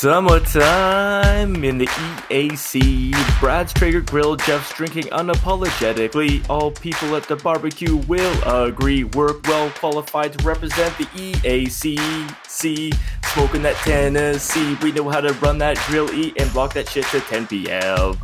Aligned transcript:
Summertime 0.00 1.62
in 1.62 1.76
the 1.76 1.86
EAC. 1.86 3.12
Brad's 3.38 3.74
Traeger 3.74 4.00
Grill, 4.00 4.34
Jeff's 4.34 4.72
drinking 4.72 5.04
unapologetically. 5.12 6.48
All 6.48 6.70
people 6.70 7.14
at 7.16 7.24
the 7.24 7.36
barbecue 7.36 7.96
will 7.96 8.42
agree. 8.48 9.04
We're 9.04 9.38
well 9.40 9.68
qualified 9.68 10.38
to 10.38 10.42
represent 10.42 10.96
the 10.96 11.04
EAC. 11.04 12.34
See, 12.48 12.92
smoking 13.34 13.60
that 13.60 13.76
Tennessee. 13.84 14.74
We 14.82 14.90
know 14.90 15.06
how 15.10 15.20
to 15.20 15.34
run 15.34 15.58
that 15.58 15.76
grill, 15.86 16.10
eat, 16.14 16.40
and 16.40 16.50
block 16.50 16.72
that 16.72 16.88
shit 16.88 17.04
to 17.08 17.20
10 17.20 17.48
p.m. 17.48 18.18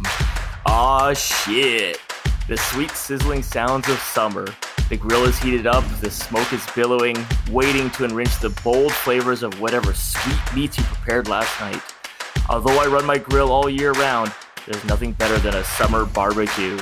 Aw, 0.65 1.13
shit. 1.13 2.01
The 2.49 2.57
sweet 2.57 2.93
sizzling 2.93 3.43
sounds 3.43 3.87
of 3.91 3.99
summer. 3.99 4.47
The 4.89 4.97
grill 4.97 5.25
is 5.25 5.37
heated 5.41 5.67
up, 5.67 5.85
the 6.01 6.09
smoke 6.09 6.53
is 6.53 6.65
billowing, 6.77 7.17
waiting 7.51 7.91
to 7.91 8.05
enrich 8.05 8.39
the 8.39 8.51
bold 8.63 8.93
flavors 8.93 9.43
of 9.43 9.61
whatever 9.61 9.93
sweet 9.93 10.39
meats 10.55 10.79
you 10.79 10.85
prepared 10.85 11.27
last 11.27 11.61
night. 11.61 11.83
Although 12.49 12.79
I 12.81 12.87
run 12.87 13.05
my 13.05 13.19
grill 13.19 13.51
all 13.51 13.69
year 13.69 13.91
round, 13.93 14.33
there's 14.65 14.85
nothing 14.85 15.11
better 15.11 15.39
than 15.39 15.57
a 15.57 15.65
summer 15.65 16.05
barbecue. 16.05 16.79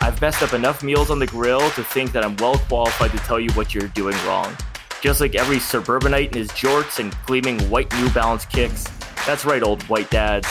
I've 0.00 0.20
messed 0.20 0.42
up 0.42 0.54
enough 0.54 0.82
meals 0.82 1.08
on 1.08 1.20
the 1.20 1.26
grill 1.28 1.70
to 1.70 1.84
think 1.84 2.10
that 2.12 2.24
I'm 2.24 2.34
well 2.38 2.58
qualified 2.58 3.12
to 3.12 3.18
tell 3.18 3.38
you 3.38 3.52
what 3.52 3.76
you're 3.76 3.88
doing 3.88 4.16
wrong. 4.26 4.52
Just 5.00 5.20
like 5.20 5.36
every 5.36 5.60
suburbanite 5.60 6.32
in 6.32 6.38
his 6.38 6.48
jorts 6.48 6.98
and 6.98 7.16
gleaming 7.26 7.60
white 7.70 7.92
New 8.00 8.10
Balance 8.10 8.44
kicks. 8.46 8.82
That's 9.24 9.44
right, 9.44 9.62
old 9.62 9.84
white 9.84 10.10
dads. 10.10 10.48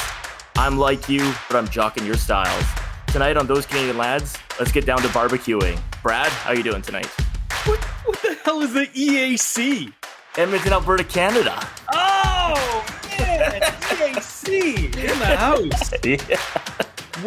I'm 0.56 0.78
like 0.78 1.10
you, 1.10 1.34
but 1.50 1.58
I'm 1.58 1.68
jocking 1.68 2.06
your 2.06 2.16
styles. 2.16 2.64
Tonight 3.08 3.36
on 3.36 3.48
Those 3.48 3.66
Canadian 3.66 3.98
Lads, 3.98 4.38
let's 4.60 4.72
get 4.72 4.86
down 4.86 5.02
to 5.02 5.10
barbecuing. 5.10 5.78
Brad, 6.06 6.28
how 6.28 6.52
you 6.52 6.62
doing 6.62 6.84
tonight? 6.84 7.08
What, 7.66 7.80
what 8.06 8.22
the 8.22 8.38
hell 8.44 8.62
is 8.62 8.74
the 8.74 8.86
EAC? 8.86 9.92
Edmonton, 10.38 10.74
Alberta, 10.74 11.04
Canada. 11.04 11.68
Oh 11.92 12.86
man, 13.18 13.60
EAC 13.60 14.84
in 14.98 15.18
the 15.18 15.26
house. 15.26 15.94
yeah. 16.04 16.38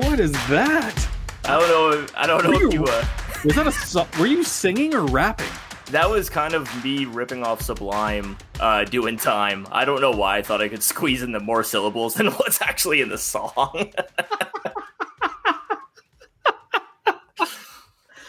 What 0.01 0.21
is 0.21 0.31
that? 0.47 1.09
I 1.47 1.59
don't 1.59 1.69
know. 1.69 2.07
I 2.15 2.27
don't 2.29 2.45
know 2.45 2.53
if 2.53 2.73
you. 2.73 2.85
Uh, 2.85 3.05
Was 3.45 3.57
that 3.57 4.17
a? 4.17 4.21
Were 4.21 4.29
you 4.29 4.45
singing 4.45 4.95
or 4.95 5.07
rapping? 5.07 5.49
that 5.91 6.09
was 6.09 6.29
kind 6.29 6.55
of 6.55 6.85
me 6.85 7.07
ripping 7.07 7.43
off 7.43 7.63
Sublime, 7.63 8.37
uh, 8.61 8.85
doing 8.85 9.17
time. 9.17 9.67
I 9.71 9.85
don't 9.85 10.01
know 10.01 10.11
why 10.11 10.39
I 10.39 10.43
thought 10.43 10.61
I 10.61 10.69
could 10.69 10.83
squeeze 10.95 11.23
in 11.23 11.33
the 11.33 11.41
more 11.41 11.65
syllables 11.65 12.15
than 12.15 12.29
what's 12.29 12.61
actually 12.61 13.01
in 13.01 13.09
the 13.09 13.19
song. 13.19 13.93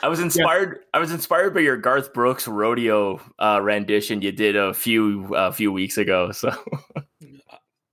I 0.01 0.07
was 0.07 0.19
inspired. 0.19 0.79
I 0.93 0.99
was 0.99 1.11
inspired 1.11 1.53
by 1.53 1.61
your 1.61 1.77
Garth 1.77 2.13
Brooks 2.13 2.47
rodeo 2.47 3.19
uh, 3.39 3.59
rendition 3.61 4.21
you 4.21 4.31
did 4.31 4.55
a 4.55 4.73
few 4.73 5.33
a 5.35 5.51
few 5.51 5.71
weeks 5.71 5.97
ago. 5.97 6.31
So 6.31 6.51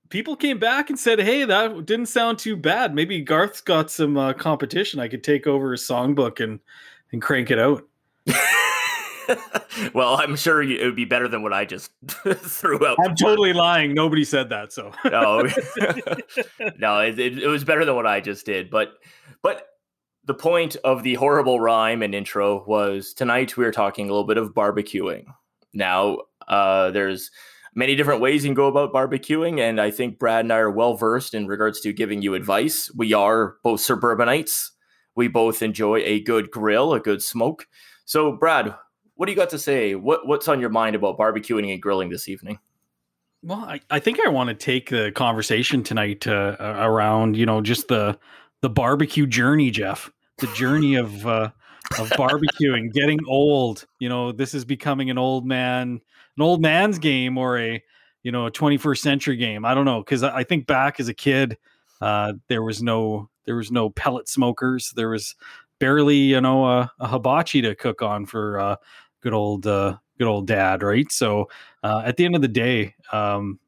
People 0.08 0.36
came 0.36 0.58
back 0.58 0.88
and 0.88 0.98
said, 0.98 1.18
"Hey, 1.18 1.44
that 1.44 1.84
didn't 1.84 2.06
sound 2.06 2.38
too 2.38 2.56
bad. 2.56 2.94
Maybe 2.94 3.20
Garth's 3.20 3.60
got 3.60 3.90
some 3.90 4.16
uh, 4.16 4.32
competition. 4.34 5.00
I 5.00 5.08
could 5.08 5.24
take 5.24 5.46
over 5.46 5.72
his 5.72 5.82
songbook 5.82 6.42
and 6.42 6.60
and 7.12 7.20
crank 7.20 7.50
it 7.50 7.58
out." 7.58 7.84
well, 9.94 10.16
I'm 10.16 10.36
sure 10.36 10.62
it 10.62 10.84
would 10.84 10.94
be 10.94 11.04
better 11.04 11.26
than 11.26 11.42
what 11.42 11.52
I 11.52 11.64
just 11.64 11.90
threw 12.24 12.86
out. 12.86 12.98
I'm 13.04 13.16
totally 13.16 13.52
lying. 13.52 13.94
Nobody 13.94 14.24
said 14.24 14.48
that. 14.50 14.72
So 14.72 14.92
no, 15.04 15.42
no, 16.78 17.00
it, 17.00 17.18
it, 17.18 17.38
it 17.42 17.48
was 17.48 17.64
better 17.64 17.84
than 17.84 17.96
what 17.96 18.06
I 18.06 18.20
just 18.20 18.46
did. 18.46 18.70
But, 18.70 18.94
but 19.42 19.66
the 20.26 20.34
point 20.34 20.76
of 20.84 21.02
the 21.02 21.14
horrible 21.14 21.60
rhyme 21.60 22.02
and 22.02 22.14
intro 22.14 22.64
was 22.66 23.14
tonight 23.14 23.56
we 23.56 23.64
are 23.64 23.72
talking 23.72 24.06
a 24.06 24.12
little 24.12 24.26
bit 24.26 24.38
of 24.38 24.54
barbecuing. 24.54 25.26
Now, 25.72 26.18
uh, 26.48 26.90
there's 26.90 27.30
many 27.74 27.94
different 27.94 28.20
ways 28.20 28.42
you 28.42 28.48
can 28.48 28.54
go 28.54 28.66
about 28.66 28.92
barbecuing, 28.92 29.60
and 29.60 29.80
I 29.80 29.92
think 29.92 30.18
Brad 30.18 30.44
and 30.44 30.52
I 30.52 30.58
are 30.58 30.70
well 30.70 30.94
versed 30.94 31.32
in 31.32 31.46
regards 31.46 31.80
to 31.82 31.92
giving 31.92 32.22
you 32.22 32.34
advice. 32.34 32.90
We 32.96 33.12
are 33.12 33.56
both 33.62 33.80
suburbanites. 33.80 34.72
We 35.14 35.28
both 35.28 35.62
enjoy 35.62 35.98
a 35.98 36.20
good 36.20 36.50
grill, 36.50 36.92
a 36.92 37.00
good 37.00 37.22
smoke. 37.22 37.68
So, 38.04 38.32
Brad, 38.32 38.74
what 39.14 39.26
do 39.26 39.32
you 39.32 39.36
got 39.36 39.50
to 39.50 39.58
say? 39.58 39.94
What 39.94 40.26
what's 40.26 40.48
on 40.48 40.60
your 40.60 40.70
mind 40.70 40.96
about 40.96 41.18
barbecuing 41.18 41.72
and 41.72 41.80
grilling 41.80 42.10
this 42.10 42.28
evening? 42.28 42.58
Well, 43.42 43.60
I, 43.60 43.80
I 43.90 44.00
think 44.00 44.18
I 44.24 44.28
want 44.28 44.48
to 44.48 44.54
take 44.54 44.90
the 44.90 45.12
conversation 45.12 45.84
tonight 45.84 46.26
uh, 46.26 46.56
around, 46.60 47.36
you 47.36 47.46
know, 47.46 47.60
just 47.60 47.86
the 47.88 48.18
the 48.62 48.70
barbecue 48.70 49.26
journey, 49.26 49.70
Jeff. 49.70 50.10
The 50.38 50.46
journey 50.48 50.96
of 50.96 51.26
uh, 51.26 51.50
of 51.98 52.10
barbecuing, 52.10 52.92
getting 52.92 53.20
old. 53.26 53.86
You 53.98 54.08
know, 54.08 54.32
this 54.32 54.54
is 54.54 54.64
becoming 54.64 55.10
an 55.10 55.18
old 55.18 55.46
man, 55.46 56.00
an 56.36 56.42
old 56.42 56.60
man's 56.60 56.98
game, 56.98 57.38
or 57.38 57.58
a 57.58 57.82
you 58.22 58.32
know 58.32 58.46
a 58.46 58.50
21st 58.50 58.98
century 58.98 59.36
game. 59.36 59.64
I 59.64 59.74
don't 59.74 59.84
know 59.84 60.00
because 60.00 60.22
I 60.22 60.44
think 60.44 60.66
back 60.66 61.00
as 61.00 61.08
a 61.08 61.14
kid, 61.14 61.56
uh, 62.00 62.34
there 62.48 62.62
was 62.62 62.82
no 62.82 63.30
there 63.44 63.56
was 63.56 63.70
no 63.70 63.90
pellet 63.90 64.28
smokers. 64.28 64.92
There 64.94 65.10
was 65.10 65.34
barely 65.78 66.16
you 66.16 66.40
know 66.40 66.66
a, 66.66 66.92
a 67.00 67.06
hibachi 67.06 67.62
to 67.62 67.74
cook 67.74 68.02
on 68.02 68.26
for 68.26 68.60
uh, 68.60 68.76
good 69.22 69.32
old 69.32 69.66
uh, 69.66 69.96
good 70.18 70.26
old 70.26 70.46
dad, 70.46 70.82
right? 70.82 71.10
So 71.10 71.48
uh, 71.82 72.02
at 72.04 72.16
the 72.16 72.24
end 72.24 72.34
of 72.34 72.42
the 72.42 72.48
day, 72.48 72.94
um, 73.12 73.58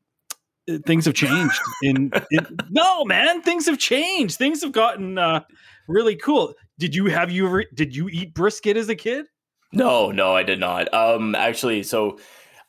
things 0.85 1.05
have 1.05 1.15
changed. 1.15 1.59
In, 1.83 2.11
in 2.31 2.47
no 2.71 3.05
man, 3.05 3.43
things 3.43 3.67
have 3.67 3.79
changed. 3.79 4.37
Things 4.37 4.63
have 4.63 4.73
gotten 4.73 5.19
uh, 5.19 5.43
really 5.89 6.17
cool. 6.17 6.55
Did 6.79 6.95
you 6.95 7.07
have 7.07 7.31
you 7.31 7.47
ever 7.47 7.65
did 7.75 7.97
you 7.97 8.09
eat 8.09 8.35
brisket 8.35 8.77
as 8.77 8.89
a 8.89 8.95
kid? 8.95 9.27
No, 9.73 10.11
no, 10.11 10.35
I 10.35 10.45
did 10.45 10.61
not. 10.61 10.93
Um, 10.95 11.35
actually, 11.35 11.83
so 11.83 12.19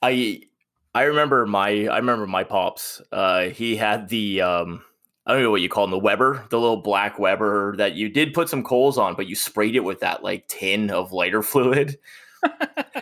I 0.02 0.41
I 0.94 1.03
remember 1.03 1.46
my 1.46 1.88
I 1.88 1.97
remember 1.97 2.25
my 2.25 2.44
pops. 2.44 3.02
Uh, 3.12 3.44
he 3.44 3.75
had 3.75 4.09
the 4.09 4.41
um, 4.41 4.84
I 5.25 5.34
don't 5.34 5.44
know 5.44 5.52
what 5.52 5.62
you 5.62 5.69
call 5.69 5.84
them, 5.84 5.91
the 5.91 6.00
Weber, 6.00 6.46
the 6.50 6.59
little 6.59 6.81
black 6.81 7.19
Weber 7.19 7.75
that 7.78 7.94
you 7.94 8.09
did 8.09 8.34
put 8.34 8.50
some 8.50 8.63
coals 8.63 8.97
on, 8.97 9.16
but 9.16 9.28
you 9.28 9.35
sprayed 9.35 9.75
it 9.75 9.84
with 9.84 10.00
that 10.00 10.24
like 10.24 10.47
tin 10.47 10.90
of 10.90 11.12
lighter 11.12 11.44
fluid. 11.44 12.00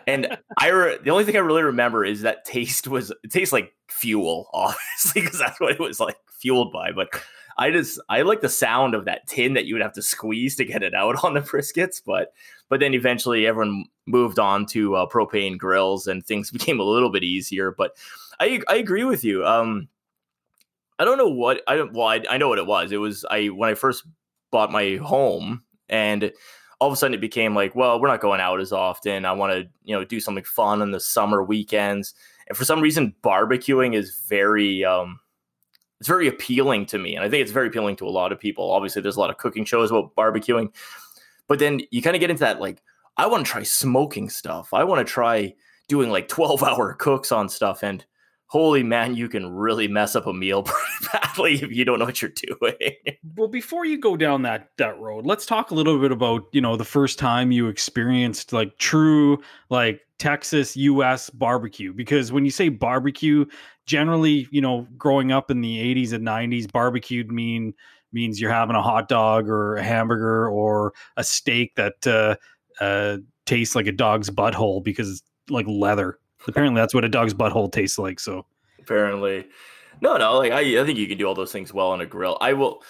and 0.07 0.37
I 0.57 0.69
re- 0.69 0.97
the 1.01 1.11
only 1.11 1.23
thing 1.23 1.35
I 1.35 1.39
really 1.39 1.63
remember 1.63 2.03
is 2.03 2.21
that 2.21 2.43
taste 2.43 2.87
was 2.87 3.11
it 3.23 3.31
tastes 3.31 3.53
like 3.53 3.73
fuel, 3.87 4.49
obviously, 4.53 5.21
because 5.21 5.39
that's 5.39 5.59
what 5.59 5.71
it 5.71 5.79
was 5.79 5.99
like 5.99 6.17
fueled 6.39 6.73
by. 6.73 6.91
But 6.91 7.09
I 7.57 7.71
just 7.71 7.99
I 8.09 8.21
like 8.21 8.41
the 8.41 8.49
sound 8.49 8.93
of 8.93 9.05
that 9.05 9.27
tin 9.27 9.53
that 9.53 9.65
you 9.65 9.75
would 9.75 9.81
have 9.81 9.93
to 9.93 10.01
squeeze 10.01 10.55
to 10.57 10.65
get 10.65 10.83
it 10.83 10.93
out 10.93 11.23
on 11.23 11.33
the 11.33 11.41
briskets. 11.41 12.01
But 12.05 12.33
but 12.69 12.79
then 12.79 12.93
eventually 12.93 13.47
everyone 13.47 13.85
moved 14.05 14.39
on 14.39 14.65
to 14.67 14.95
uh, 14.95 15.07
propane 15.07 15.57
grills 15.57 16.07
and 16.07 16.25
things 16.25 16.51
became 16.51 16.79
a 16.79 16.83
little 16.83 17.11
bit 17.11 17.23
easier. 17.23 17.71
But 17.71 17.95
I 18.39 18.61
I 18.67 18.75
agree 18.75 19.03
with 19.03 19.23
you. 19.23 19.45
Um, 19.45 19.87
I 20.99 21.05
don't 21.05 21.17
know 21.17 21.29
what 21.29 21.61
I 21.67 21.75
don't. 21.75 21.93
Well, 21.93 22.07
I, 22.07 22.23
I 22.29 22.37
know 22.37 22.49
what 22.49 22.59
it 22.59 22.67
was. 22.67 22.91
It 22.91 22.97
was 22.97 23.25
I 23.29 23.47
when 23.47 23.69
I 23.69 23.73
first 23.73 24.03
bought 24.51 24.71
my 24.71 24.95
home 24.95 25.63
and 25.89 26.31
all 26.79 26.87
of 26.87 26.93
a 26.93 26.95
sudden 26.95 27.13
it 27.13 27.21
became 27.21 27.55
like, 27.55 27.75
well, 27.75 27.99
we're 27.99 28.07
not 28.07 28.21
going 28.21 28.39
out 28.39 28.59
as 28.59 28.71
often. 28.71 29.25
I 29.25 29.31
want 29.31 29.53
to, 29.53 29.67
you 29.83 29.95
know, 29.95 30.03
do 30.03 30.19
something 30.19 30.43
fun 30.43 30.81
on 30.81 30.91
the 30.91 30.99
summer 30.99 31.43
weekends. 31.43 32.13
And 32.47 32.57
for 32.57 32.65
some 32.65 32.81
reason, 32.81 33.15
barbecuing 33.23 33.95
is 33.95 34.21
very, 34.27 34.85
um, 34.85 35.19
it's 35.99 36.07
very 36.07 36.27
appealing 36.27 36.85
to 36.87 36.97
me. 36.97 37.15
And 37.15 37.23
I 37.23 37.29
think 37.29 37.41
it's 37.41 37.51
very 37.51 37.67
appealing 37.67 37.95
to 37.97 38.07
a 38.07 38.09
lot 38.09 38.31
of 38.31 38.39
people. 38.39 38.71
Obviously, 38.71 39.01
there's 39.01 39.15
a 39.15 39.19
lot 39.19 39.29
of 39.29 39.37
cooking 39.37 39.65
shows 39.65 39.91
about 39.91 40.15
barbecuing, 40.15 40.71
but 41.47 41.59
then 41.59 41.81
you 41.91 42.01
kind 42.01 42.15
of 42.15 42.19
get 42.19 42.29
into 42.29 42.41
that, 42.41 42.61
like, 42.61 42.81
I 43.17 43.25
want 43.25 43.45
to 43.45 43.51
try 43.51 43.63
smoking 43.63 44.29
stuff. 44.29 44.73
I 44.73 44.83
want 44.83 45.05
to 45.05 45.11
try 45.11 45.55
doing 45.87 46.09
like 46.09 46.27
12 46.27 46.63
hour 46.63 46.93
cooks 46.93 47.31
on 47.31 47.49
stuff. 47.49 47.83
And 47.83 48.05
holy 48.47 48.81
man, 48.81 49.15
you 49.15 49.27
can 49.27 49.53
really 49.53 49.87
mess 49.87 50.15
up 50.15 50.25
a 50.25 50.33
meal 50.33 50.65
badly 51.13 51.55
if 51.55 51.71
you 51.71 51.85
don't 51.85 51.99
know 51.99 52.05
what 52.05 52.21
you're 52.21 52.31
doing. 52.31 52.93
Well, 53.35 53.47
before 53.47 53.85
you 53.85 53.99
go 53.99 54.17
down 54.17 54.41
that 54.43 54.69
that 54.77 54.99
road, 54.99 55.25
let's 55.25 55.45
talk 55.45 55.71
a 55.71 55.75
little 55.75 55.99
bit 55.99 56.11
about 56.11 56.45
you 56.51 56.61
know 56.61 56.75
the 56.75 56.85
first 56.85 57.19
time 57.19 57.51
you 57.51 57.67
experienced 57.67 58.53
like 58.53 58.77
true 58.77 59.41
like 59.69 60.01
Texas 60.17 60.75
U.S. 60.77 61.29
barbecue. 61.29 61.93
Because 61.93 62.31
when 62.31 62.45
you 62.45 62.51
say 62.51 62.69
barbecue, 62.69 63.45
generally 63.85 64.47
you 64.51 64.61
know 64.61 64.87
growing 64.97 65.31
up 65.31 65.51
in 65.51 65.61
the 65.61 65.77
80s 65.95 66.13
and 66.13 66.25
90s, 66.25 66.71
barbecued 66.71 67.31
mean 67.31 67.73
means 68.13 68.39
you're 68.39 68.51
having 68.51 68.75
a 68.75 68.81
hot 68.81 69.09
dog 69.09 69.49
or 69.49 69.75
a 69.75 69.83
hamburger 69.83 70.49
or 70.49 70.93
a 71.17 71.23
steak 71.23 71.75
that 71.75 72.07
uh, 72.07 72.35
uh, 72.81 73.17
tastes 73.45 73.75
like 73.75 73.87
a 73.87 73.91
dog's 73.91 74.29
butthole 74.29 74.83
because 74.83 75.09
it's 75.11 75.23
like 75.49 75.65
leather. 75.67 76.17
Apparently, 76.47 76.79
that's 76.79 76.93
what 76.93 77.05
a 77.05 77.09
dog's 77.09 77.33
butthole 77.33 77.71
tastes 77.71 77.99
like. 77.99 78.19
So. 78.19 78.45
Apparently. 78.79 79.47
No 80.01 80.17
no 80.17 80.37
like 80.37 80.51
I, 80.51 80.81
I 80.81 80.85
think 80.85 80.97
you 80.97 81.07
can 81.07 81.17
do 81.17 81.25
all 81.25 81.33
those 81.33 81.51
things 81.51 81.73
well 81.73 81.89
on 81.89 82.01
a 82.01 82.05
grill. 82.05 82.37
I 82.39 82.53
will 82.53 82.83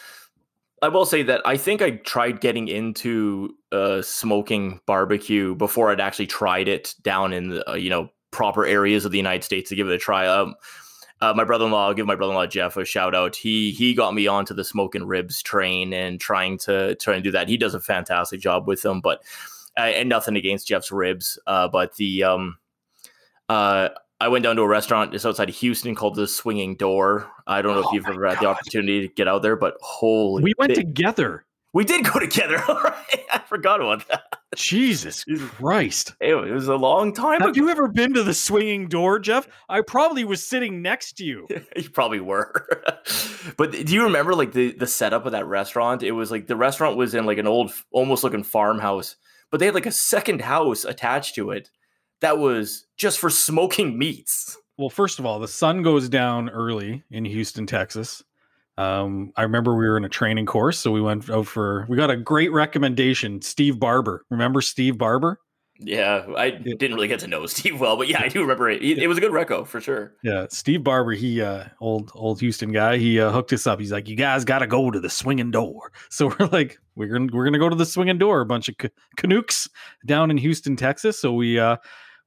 i 0.82 0.88
will 0.88 1.06
say 1.06 1.24
that 1.24 1.42
i 1.46 1.58
think 1.58 1.82
i 1.82 1.92
tried 1.92 2.40
getting 2.40 2.68
into 2.68 3.56
uh 3.72 4.02
smoking 4.02 4.80
barbecue 4.86 5.56
before 5.56 5.92
i'd 5.92 6.00
actually 6.00 6.28
tried 6.28 6.68
it 6.68 6.94
down 7.02 7.34
in 7.34 7.50
the 7.50 7.72
uh, 7.72 7.74
you 7.74 7.90
know 7.90 8.10
proper 8.32 8.66
areas 8.66 9.06
of 9.06 9.12
the 9.12 9.18
united 9.18 9.44
states 9.44 9.70
to 9.70 9.76
give 9.76 9.88
it 9.88 9.94
a 9.94 9.98
try. 9.98 10.28
Um 10.28 10.56
uh, 11.20 11.34
my 11.36 11.44
brother-in-law 11.44 11.88
i'll 11.88 11.94
give 11.96 12.06
my 12.06 12.16
brother-in-law 12.16 12.46
jeff 12.46 12.78
a 12.78 12.86
shout 12.86 13.16
out 13.16 13.36
he 13.36 13.72
he 13.72 13.96
got 13.96 14.14
me 14.14 14.28
onto 14.28 14.54
the 14.54 14.64
smoking 14.64 15.08
ribs 15.08 15.42
train 15.42 15.94
and 15.94 16.22
trying 16.22 16.60
to 16.60 16.94
try 16.96 17.16
and 17.16 17.24
do 17.24 17.32
that. 17.32 17.50
He 17.50 17.58
does 17.58 17.74
a 17.74 17.80
fantastic 17.80 18.40
job 18.40 18.68
with 18.68 18.84
them 18.84 19.02
but 19.02 19.24
uh, 19.78 19.82
and 19.82 20.10
nothing 20.10 20.36
against 20.36 20.68
jeff's 20.68 20.92
ribs 20.92 21.40
uh 21.48 21.68
but 21.68 21.96
the 21.96 22.24
um 22.24 22.58
uh 23.50 23.90
I 24.20 24.30
went 24.30 24.42
down 24.44 24.56
to 24.56 24.64
a 24.64 24.68
restaurant 24.68 25.12
just 25.12 25.28
outside 25.28 25.48
of 25.48 25.56
Houston 25.58 25.94
called 25.94 26.16
the 26.16 26.28
Swinging 26.28 26.76
Door. 26.76 27.30
I 27.46 27.62
don't 27.62 27.76
know 27.76 27.84
Oh 27.84 27.90
if 27.90 27.94
you've 27.94 28.04
my 28.06 28.14
ever 28.14 28.28
had 28.28 28.40
the 28.40 28.48
opportunity 28.48 29.08
to 29.08 29.14
get 29.14 29.28
out 29.28 29.44
there, 29.44 29.56
but 29.56 29.76
holy, 29.80 30.42
We 30.44 30.54
went 30.58 30.70
bit- 30.74 30.78
together. 30.78 31.46
we 31.74 31.84
did 31.86 32.04
go 32.04 32.20
together. 32.20 32.60
All 32.68 32.82
right, 32.82 33.20
I 33.32 33.38
forgot 33.48 33.80
about 33.80 34.08
that. 34.08 34.24
Jesus 34.56 35.24
Jesus. 35.26 35.48
Christ. 35.52 36.16
It 36.20 36.34
was 36.34 36.68
a 36.68 36.76
long 36.76 37.14
time 37.14 37.42
Have 37.42 37.50
ago. 37.52 37.62
you 37.62 37.70
ever 37.70 37.88
been 37.88 38.12
to 38.16 38.24
the 38.24 38.34
swinging 38.34 38.88
door, 38.88 39.20
Jeff? 39.20 39.48
I 39.70 39.82
probably 39.82 40.24
was 40.24 40.44
sitting 40.44 40.82
next 40.82 41.14
to 41.18 41.24
you. 41.24 41.48
you 41.76 41.90
probably 41.92 42.20
were. 42.22 42.66
but 43.58 43.72
do 43.72 43.94
you 43.94 44.02
remember 44.04 44.34
like 44.34 44.52
the 44.54 44.72
the 44.72 44.88
setup 44.88 45.28
of 45.28 45.34
that 45.34 45.46
restaurant? 45.46 46.02
It 46.02 46.14
was 46.14 46.32
like 46.32 46.48
the 46.48 46.56
restaurant 46.56 46.98
was 46.98 47.14
in 47.14 47.28
like 47.28 47.38
an 47.38 47.46
old, 47.46 47.72
almost 47.92 48.24
looking 48.24 48.42
farmhouse, 48.44 49.16
but 49.52 49.60
they 49.60 49.66
had 49.68 49.76
like 49.76 49.86
a 49.86 49.92
second 49.92 50.42
house 50.42 50.86
attached 50.86 51.36
to 51.36 51.52
it 51.52 51.70
that 52.22 52.38
was 52.38 52.86
just 52.98 53.20
for 53.20 53.30
smoking 53.30 53.98
meats. 53.98 54.58
Well, 54.78 54.90
first 54.90 55.20
of 55.20 55.26
all, 55.26 55.40
the 55.40 55.48
sun 55.48 55.82
goes 55.82 56.08
down 56.10 56.50
early 56.50 57.04
in 57.10 57.26
Houston, 57.26 57.66
Texas. 57.66 58.24
Um, 58.78 59.32
I 59.36 59.42
remember 59.42 59.76
we 59.76 59.88
were 59.88 59.98
in 59.98 60.06
a 60.06 60.10
training 60.10 60.46
course, 60.46 60.78
so 60.78 60.92
we 60.92 61.02
went 61.02 61.30
out 61.30 61.48
for. 61.48 61.86
We 61.90 61.98
got 61.98 62.12
a 62.12 62.18
great 62.18 62.52
recommendation, 62.52 63.42
Steve 63.42 63.80
Barber. 63.80 64.24
Remember 64.30 64.62
Steve 64.62 64.98
Barber? 65.00 65.40
Yeah, 65.80 66.26
I 66.36 66.50
didn't 66.52 66.96
really 66.96 67.08
get 67.08 67.20
to 67.20 67.28
know 67.28 67.46
Steve 67.46 67.80
well, 67.80 67.98
but 67.98 68.08
yeah, 68.08 68.22
I 68.22 68.30
do 68.30 68.42
remember 68.42 68.70
it. 68.70 68.84
It, 68.84 69.00
it 69.00 69.08
was 69.08 69.18
a 69.18 69.22
good 69.22 69.32
reco 69.32 69.66
for 69.66 69.80
sure. 69.80 70.14
Yeah, 70.24 70.48
Steve 70.50 70.84
Barber. 70.84 71.12
He 71.12 71.42
uh, 71.42 71.66
old 71.82 72.12
old 72.14 72.40
Houston 72.40 72.72
guy. 72.72 72.98
He 72.98 73.20
uh, 73.20 73.32
hooked 73.32 73.54
us 73.54 73.68
up. 73.68 73.80
He's 73.80 73.92
like, 73.92 74.08
"You 74.08 74.16
guys 74.16 74.46
got 74.46 74.60
to 74.60 74.68
go 74.68 74.92
to 74.92 75.00
the 75.00 75.10
swinging 75.10 75.52
door." 75.52 75.92
So 76.10 76.34
we're 76.40 76.48
like, 76.48 76.80
"We're 76.96 77.08
gonna 77.10 77.30
we're 77.32 77.46
gonna 77.46 77.60
go 77.60 77.70
to 77.70 77.76
the 77.76 77.86
swinging 77.86 78.18
door." 78.18 78.42
A 78.42 78.46
bunch 78.46 78.70
of 78.70 78.78
ca- 78.78 78.90
Canucks 79.18 79.70
down 80.06 80.32
in 80.32 80.38
Houston, 80.38 80.76
Texas. 80.76 81.20
So 81.20 81.34
we 81.34 81.60
uh, 81.60 81.78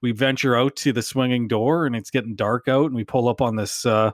we 0.02 0.12
venture 0.12 0.56
out 0.56 0.76
to 0.76 0.92
the 0.92 1.02
swinging 1.02 1.48
door, 1.48 1.86
and 1.86 1.94
it's 1.96 2.10
getting 2.10 2.34
dark 2.34 2.68
out, 2.68 2.86
and 2.86 2.94
we 2.94 3.04
pull 3.04 3.28
up 3.28 3.40
on 3.40 3.56
this 3.56 3.84
uh, 3.86 4.12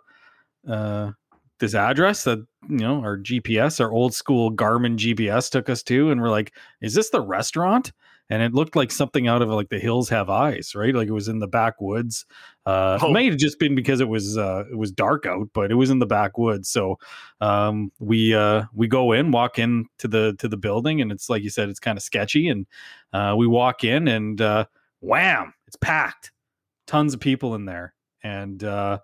uh, 0.69 1.13
this 1.59 1.75
address 1.75 2.25
that 2.25 2.39
you 2.69 2.79
know 2.79 3.01
our 3.01 3.19
GPS, 3.19 3.81
our 3.81 3.93
old 3.93 4.15
school 4.15 4.53
Garmin 4.53 4.97
GPS 4.97 5.51
took 5.51 5.69
us 5.69 5.83
to, 5.85 6.11
and 6.11 6.21
we're 6.21 6.31
like, 6.31 6.53
"Is 6.81 6.95
this 6.95 7.11
the 7.11 7.21
restaurant?" 7.21 7.93
And 8.29 8.43
it 8.43 8.55
looked 8.55 8.75
like 8.75 8.91
something 8.91 9.29
out 9.29 9.41
of 9.41 9.49
like 9.51 9.69
The 9.69 9.79
Hills 9.79 10.09
Have 10.09 10.29
Eyes, 10.29 10.75
right? 10.75 10.93
Like 10.93 11.07
it 11.07 11.13
was 11.13 11.29
in 11.29 11.39
the 11.39 11.47
backwoods. 11.47 12.27
Uh, 12.65 12.99
Oh. 13.01 13.11
It 13.11 13.13
may 13.13 13.27
have 13.27 13.37
just 13.37 13.61
been 13.61 13.77
because 13.77 14.01
it 14.01 14.09
was 14.09 14.37
uh, 14.37 14.65
it 14.69 14.77
was 14.77 14.91
dark 14.91 15.27
out, 15.27 15.49
but 15.55 15.71
it 15.71 15.77
was 15.77 15.91
in 15.91 16.01
the 16.01 16.07
backwoods. 16.07 16.69
So 16.69 16.99
um, 17.41 17.93
we 18.01 18.35
uh, 18.35 18.65
we 18.75 18.89
go 18.89 19.13
in, 19.13 19.31
walk 19.31 19.61
in 19.61 19.87
to 19.99 20.09
the 20.09 20.35
to 20.41 20.49
the 20.49 20.57
building, 20.57 21.01
and 21.01 21.13
it's 21.13 21.31
like 21.31 21.45
you 21.45 21.51
said, 21.51 21.69
it's 21.69 21.79
kind 21.79 21.97
of 21.97 22.03
sketchy. 22.03 22.49
And 22.49 22.67
uh, 23.13 23.37
we 23.39 23.47
walk 23.47 23.85
in, 23.85 24.09
and 24.09 24.41
uh, 24.41 24.65
wham, 25.01 25.55
it's 25.67 25.77
packed, 25.77 26.33
tons 26.87 27.15
of 27.15 27.21
people 27.21 27.55
in 27.55 27.65
there. 27.65 27.95
And 28.23 28.63
uh, 28.65 28.99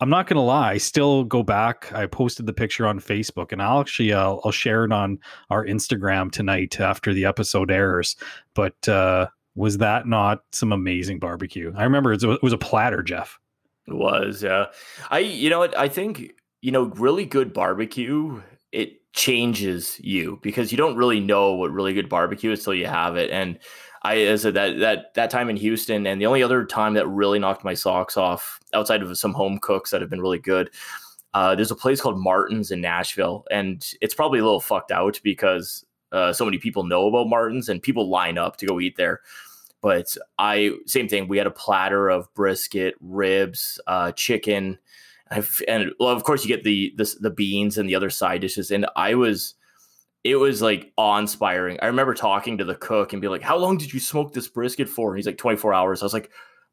I'm 0.00 0.10
not 0.10 0.26
gonna 0.26 0.44
lie, 0.44 0.72
I 0.72 0.78
still 0.78 1.24
go 1.24 1.42
back. 1.42 1.92
I 1.92 2.06
posted 2.06 2.46
the 2.46 2.52
picture 2.52 2.86
on 2.86 2.98
Facebook, 3.00 3.52
and 3.52 3.62
I'll 3.62 3.80
actually 3.80 4.12
uh, 4.12 4.36
I'll 4.44 4.52
share 4.52 4.84
it 4.84 4.92
on 4.92 5.18
our 5.50 5.64
Instagram 5.64 6.30
tonight 6.30 6.80
after 6.80 7.14
the 7.14 7.24
episode 7.24 7.70
airs. 7.70 8.16
But 8.54 8.88
uh, 8.88 9.28
was 9.54 9.78
that 9.78 10.06
not 10.06 10.40
some 10.52 10.72
amazing 10.72 11.20
barbecue? 11.20 11.72
I 11.76 11.84
remember 11.84 12.12
it 12.12 12.42
was, 12.42 12.52
a 12.52 12.58
platter, 12.58 13.02
Jeff. 13.02 13.38
It 13.86 13.94
was, 13.94 14.42
yeah. 14.42 14.66
I, 15.10 15.20
you 15.20 15.50
know 15.50 15.58
what? 15.58 15.76
I 15.78 15.88
think 15.88 16.32
you 16.64 16.72
know, 16.72 16.84
really 16.96 17.26
good 17.26 17.52
barbecue. 17.52 18.40
It 18.72 19.02
changes 19.12 20.00
you 20.00 20.40
because 20.42 20.72
you 20.72 20.78
don't 20.78 20.96
really 20.96 21.20
know 21.20 21.52
what 21.52 21.70
really 21.70 21.92
good 21.92 22.08
barbecue 22.08 22.52
is 22.52 22.64
till 22.64 22.72
you 22.72 22.86
have 22.86 23.16
it. 23.16 23.30
And 23.30 23.58
I, 24.04 24.18
as 24.18 24.42
I 24.42 24.48
said, 24.48 24.54
that 24.54 24.78
that 24.80 25.14
that 25.14 25.30
time 25.30 25.48
in 25.48 25.56
Houston, 25.56 26.06
and 26.06 26.20
the 26.20 26.26
only 26.26 26.42
other 26.42 26.64
time 26.64 26.94
that 26.94 27.08
really 27.08 27.38
knocked 27.38 27.64
my 27.64 27.74
socks 27.74 28.16
off, 28.16 28.60
outside 28.74 29.02
of 29.02 29.16
some 29.16 29.32
home 29.32 29.58
cooks 29.58 29.90
that 29.90 30.00
have 30.00 30.10
been 30.10 30.20
really 30.20 30.38
good, 30.38 30.70
uh, 31.32 31.54
there's 31.54 31.70
a 31.70 31.76
place 31.76 32.00
called 32.00 32.18
Martin's 32.18 32.70
in 32.70 32.80
Nashville, 32.80 33.44
and 33.50 33.84
it's 34.00 34.14
probably 34.14 34.38
a 34.38 34.44
little 34.44 34.60
fucked 34.60 34.92
out 34.92 35.20
because 35.24 35.84
uh, 36.12 36.32
so 36.32 36.44
many 36.44 36.58
people 36.58 36.84
know 36.84 37.08
about 37.08 37.28
Martin's 37.28 37.68
and 37.68 37.82
people 37.82 38.08
line 38.08 38.38
up 38.38 38.56
to 38.58 38.66
go 38.66 38.78
eat 38.78 38.96
there. 38.96 39.20
But 39.80 40.16
I 40.38 40.72
same 40.86 41.08
thing. 41.08 41.28
We 41.28 41.38
had 41.38 41.46
a 41.46 41.50
platter 41.50 42.08
of 42.08 42.32
brisket, 42.34 42.94
ribs, 43.00 43.80
uh, 43.86 44.12
chicken, 44.12 44.78
I've, 45.30 45.62
and 45.66 45.92
well, 45.98 46.10
of 46.10 46.24
course 46.24 46.44
you 46.44 46.48
get 46.48 46.64
the, 46.64 46.94
the 46.96 47.14
the 47.20 47.30
beans 47.30 47.78
and 47.78 47.88
the 47.88 47.94
other 47.94 48.10
side 48.10 48.40
dishes. 48.40 48.70
And 48.70 48.86
I 48.96 49.14
was, 49.14 49.54
it 50.24 50.36
was 50.36 50.62
like 50.62 50.92
awe 50.96 51.18
inspiring. 51.18 51.78
I 51.82 51.86
remember 51.86 52.14
talking 52.14 52.58
to 52.58 52.64
the 52.64 52.74
cook 52.74 53.12
and 53.12 53.22
be 53.22 53.28
like, 53.28 53.42
"How 53.42 53.56
long 53.56 53.78
did 53.78 53.92
you 53.92 54.00
smoke 54.00 54.32
this 54.32 54.48
brisket 54.48 54.88
for?" 54.88 55.10
And 55.10 55.18
he's 55.18 55.26
like, 55.26 55.38
"24 55.38 55.72
hours." 55.74 56.02
I 56.02 56.06
was 56.06 56.14
like, 56.14 56.30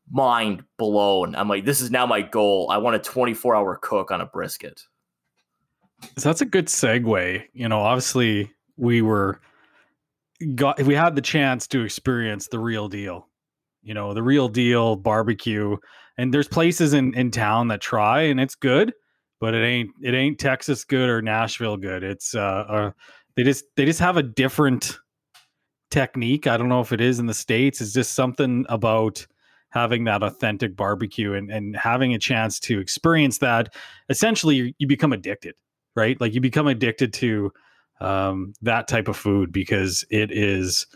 mind 0.09 0.63
blown. 0.77 1.35
I'm 1.35 1.47
like, 1.47 1.65
this 1.65 1.81
is 1.81 1.91
now 1.91 2.05
my 2.05 2.21
goal. 2.21 2.69
I 2.71 2.77
want 2.77 2.95
a 2.95 2.99
24 2.99 3.55
hour 3.55 3.79
cook 3.81 4.11
on 4.11 4.21
a 4.21 4.25
brisket. 4.25 4.81
So 6.17 6.29
that's 6.29 6.41
a 6.41 6.45
good 6.45 6.67
segue. 6.67 7.43
You 7.53 7.69
know, 7.69 7.79
obviously 7.79 8.51
we 8.77 9.01
were 9.01 9.39
got 10.55 10.81
we 10.81 10.95
had 10.95 11.15
the 11.15 11.21
chance 11.21 11.67
to 11.67 11.81
experience 11.81 12.47
the 12.47 12.59
real 12.59 12.87
deal. 12.87 13.27
You 13.83 13.93
know, 13.93 14.13
the 14.13 14.23
real 14.23 14.47
deal 14.47 14.95
barbecue. 14.95 15.77
And 16.17 16.33
there's 16.33 16.47
places 16.47 16.93
in 16.93 17.13
in 17.13 17.31
town 17.31 17.69
that 17.69 17.81
try 17.81 18.21
and 18.23 18.39
it's 18.39 18.55
good, 18.55 18.93
but 19.39 19.53
it 19.53 19.63
ain't 19.63 19.91
it 20.01 20.13
ain't 20.13 20.39
Texas 20.39 20.83
good 20.83 21.09
or 21.09 21.21
Nashville 21.21 21.77
good. 21.77 22.03
It's 22.03 22.35
uh, 22.35 22.65
uh 22.67 22.91
they 23.35 23.43
just 23.43 23.65
they 23.75 23.85
just 23.85 23.99
have 23.99 24.17
a 24.17 24.23
different 24.23 24.97
technique. 25.89 26.47
I 26.47 26.57
don't 26.57 26.69
know 26.69 26.81
if 26.81 26.91
it 26.91 27.01
is 27.01 27.19
in 27.19 27.25
the 27.25 27.33
states. 27.33 27.81
It's 27.81 27.93
just 27.93 28.13
something 28.13 28.65
about 28.69 29.25
having 29.69 30.03
that 30.03 30.23
authentic 30.23 30.75
barbecue 30.75 31.33
and 31.33 31.51
and 31.51 31.75
having 31.75 32.13
a 32.13 32.19
chance 32.19 32.59
to 32.61 32.79
experience 32.79 33.39
that. 33.39 33.73
Essentially, 34.09 34.75
you, 34.77 34.87
become 34.87 35.13
addicted 35.13 35.55
right? 35.95 36.19
Like 36.19 36.33
you 36.33 36.41
become 36.41 36.67
addicted 36.67 37.13
to 37.13 37.51
um, 37.99 38.53
that 38.61 38.87
type 38.87 39.07
of 39.07 39.17
food 39.17 39.51
because 39.51 40.05
it 40.09 40.31
is, 40.31 40.87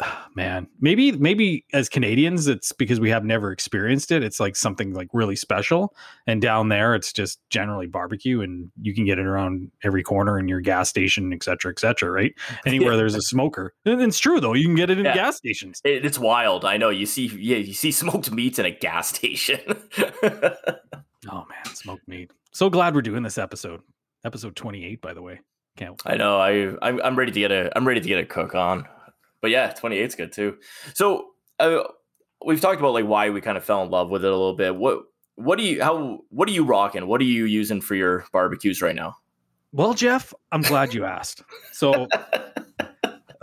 Ah, 0.00 0.26
man. 0.34 0.66
Maybe 0.80 1.12
maybe 1.12 1.64
as 1.72 1.88
Canadians, 1.88 2.48
it's 2.48 2.72
because 2.72 2.98
we 2.98 3.10
have 3.10 3.24
never 3.24 3.52
experienced 3.52 4.10
it. 4.10 4.24
It's 4.24 4.40
like 4.40 4.56
something 4.56 4.92
like 4.92 5.06
really 5.12 5.36
special, 5.36 5.94
and 6.26 6.42
down 6.42 6.68
there, 6.68 6.96
it's 6.96 7.12
just 7.12 7.38
generally 7.48 7.86
barbecue, 7.86 8.40
and 8.40 8.72
you 8.82 8.92
can 8.92 9.04
get 9.04 9.20
it 9.20 9.26
around 9.26 9.70
every 9.84 10.02
corner 10.02 10.36
in 10.36 10.48
your 10.48 10.60
gas 10.60 10.88
station, 10.88 11.32
et 11.32 11.44
cetera, 11.44 11.70
et 11.70 11.78
cetera. 11.78 12.10
Right? 12.10 12.34
Anywhere 12.66 12.92
Yeah. 12.94 12.96
there's 12.96 13.14
a 13.14 13.22
smoker, 13.22 13.72
and 13.84 14.02
it's 14.02 14.18
true 14.18 14.40
though. 14.40 14.54
You 14.54 14.64
can 14.66 14.74
get 14.74 14.90
it 14.90 14.98
in 14.98 15.04
Yeah. 15.04 15.14
gas 15.14 15.36
stations. 15.36 15.80
It, 15.84 16.04
it's 16.04 16.18
wild. 16.18 16.64
I 16.64 16.76
know. 16.76 16.88
You 16.90 17.06
see, 17.06 17.26
yeah, 17.26 17.58
you 17.58 17.72
see 17.72 17.92
smoked 17.92 18.32
meats 18.32 18.58
in 18.58 18.66
a 18.66 18.72
gas 18.72 19.08
station. 19.14 19.60
Oh 21.30 21.44
man, 21.48 21.74
smoked 21.74 22.06
meat. 22.06 22.30
So 22.52 22.68
glad 22.68 22.94
we're 22.94 23.00
doing 23.02 23.22
this 23.22 23.38
episode. 23.38 23.80
Episode 24.24 24.54
28, 24.56 25.00
by 25.00 25.14
the 25.14 25.22
way. 25.22 25.40
Can't 25.76 26.00
I 26.04 26.16
know. 26.16 26.38
I 26.38 26.76
I'm, 26.86 27.00
I'm 27.02 27.16
ready 27.16 27.32
to 27.32 27.40
get 27.40 27.50
a 27.50 27.72
I'm 27.76 27.88
ready 27.88 28.00
to 28.00 28.06
get 28.06 28.18
a 28.18 28.26
cook 28.26 28.54
on. 28.54 28.86
But 29.44 29.50
yeah, 29.50 29.68
28 29.72 30.02
is 30.06 30.14
good 30.14 30.32
too. 30.32 30.56
So 30.94 31.32
uh, 31.60 31.82
we've 32.46 32.62
talked 32.62 32.80
about 32.80 32.94
like 32.94 33.04
why 33.04 33.28
we 33.28 33.42
kind 33.42 33.58
of 33.58 33.64
fell 33.64 33.82
in 33.82 33.90
love 33.90 34.08
with 34.08 34.24
it 34.24 34.28
a 34.28 34.30
little 34.30 34.56
bit. 34.56 34.74
What 34.74 35.00
what 35.34 35.58
do 35.58 35.64
you 35.64 35.82
how 35.82 36.20
what 36.30 36.48
are 36.48 36.52
you 36.52 36.64
rocking? 36.64 37.06
What 37.06 37.20
are 37.20 37.24
you 37.24 37.44
using 37.44 37.82
for 37.82 37.94
your 37.94 38.24
barbecues 38.32 38.80
right 38.80 38.96
now? 38.96 39.16
Well, 39.70 39.92
Jeff, 39.92 40.32
I'm 40.50 40.62
glad 40.62 40.94
you 40.94 41.04
asked. 41.04 41.42
So 41.72 42.08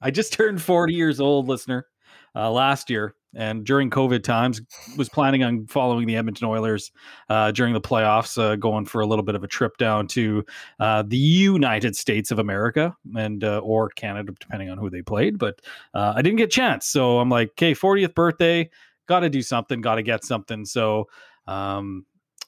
I 0.00 0.12
just 0.12 0.32
turned 0.32 0.62
40 0.62 0.94
years 0.94 1.18
old, 1.18 1.48
listener, 1.48 1.88
uh, 2.36 2.52
last 2.52 2.88
year. 2.88 3.16
And 3.34 3.64
during 3.64 3.90
COVID 3.90 4.24
times, 4.24 4.60
was 4.96 5.08
planning 5.08 5.44
on 5.44 5.66
following 5.66 6.06
the 6.06 6.16
Edmonton 6.16 6.48
Oilers 6.48 6.90
uh, 7.28 7.52
during 7.52 7.74
the 7.74 7.80
playoffs, 7.80 8.36
uh, 8.40 8.56
going 8.56 8.86
for 8.86 9.00
a 9.00 9.06
little 9.06 9.24
bit 9.24 9.36
of 9.36 9.44
a 9.44 9.48
trip 9.48 9.76
down 9.76 10.08
to 10.08 10.44
uh, 10.80 11.04
the 11.06 11.16
United 11.16 11.94
States 11.94 12.30
of 12.32 12.40
America 12.40 12.96
and 13.16 13.44
uh, 13.44 13.58
or 13.58 13.90
Canada, 13.90 14.32
depending 14.38 14.68
on 14.68 14.78
who 14.78 14.90
they 14.90 15.02
played. 15.02 15.38
But 15.38 15.60
uh, 15.94 16.14
I 16.16 16.22
didn't 16.22 16.38
get 16.38 16.44
a 16.44 16.48
chance, 16.48 16.86
so 16.86 17.20
I'm 17.20 17.28
like, 17.28 17.50
okay, 17.50 17.72
40th 17.72 18.14
birthday, 18.14 18.68
got 19.06 19.20
to 19.20 19.30
do 19.30 19.42
something, 19.42 19.80
got 19.80 19.96
to 19.96 20.02
get 20.02 20.24
something. 20.24 20.64
So 20.64 21.08
um, 21.46 22.04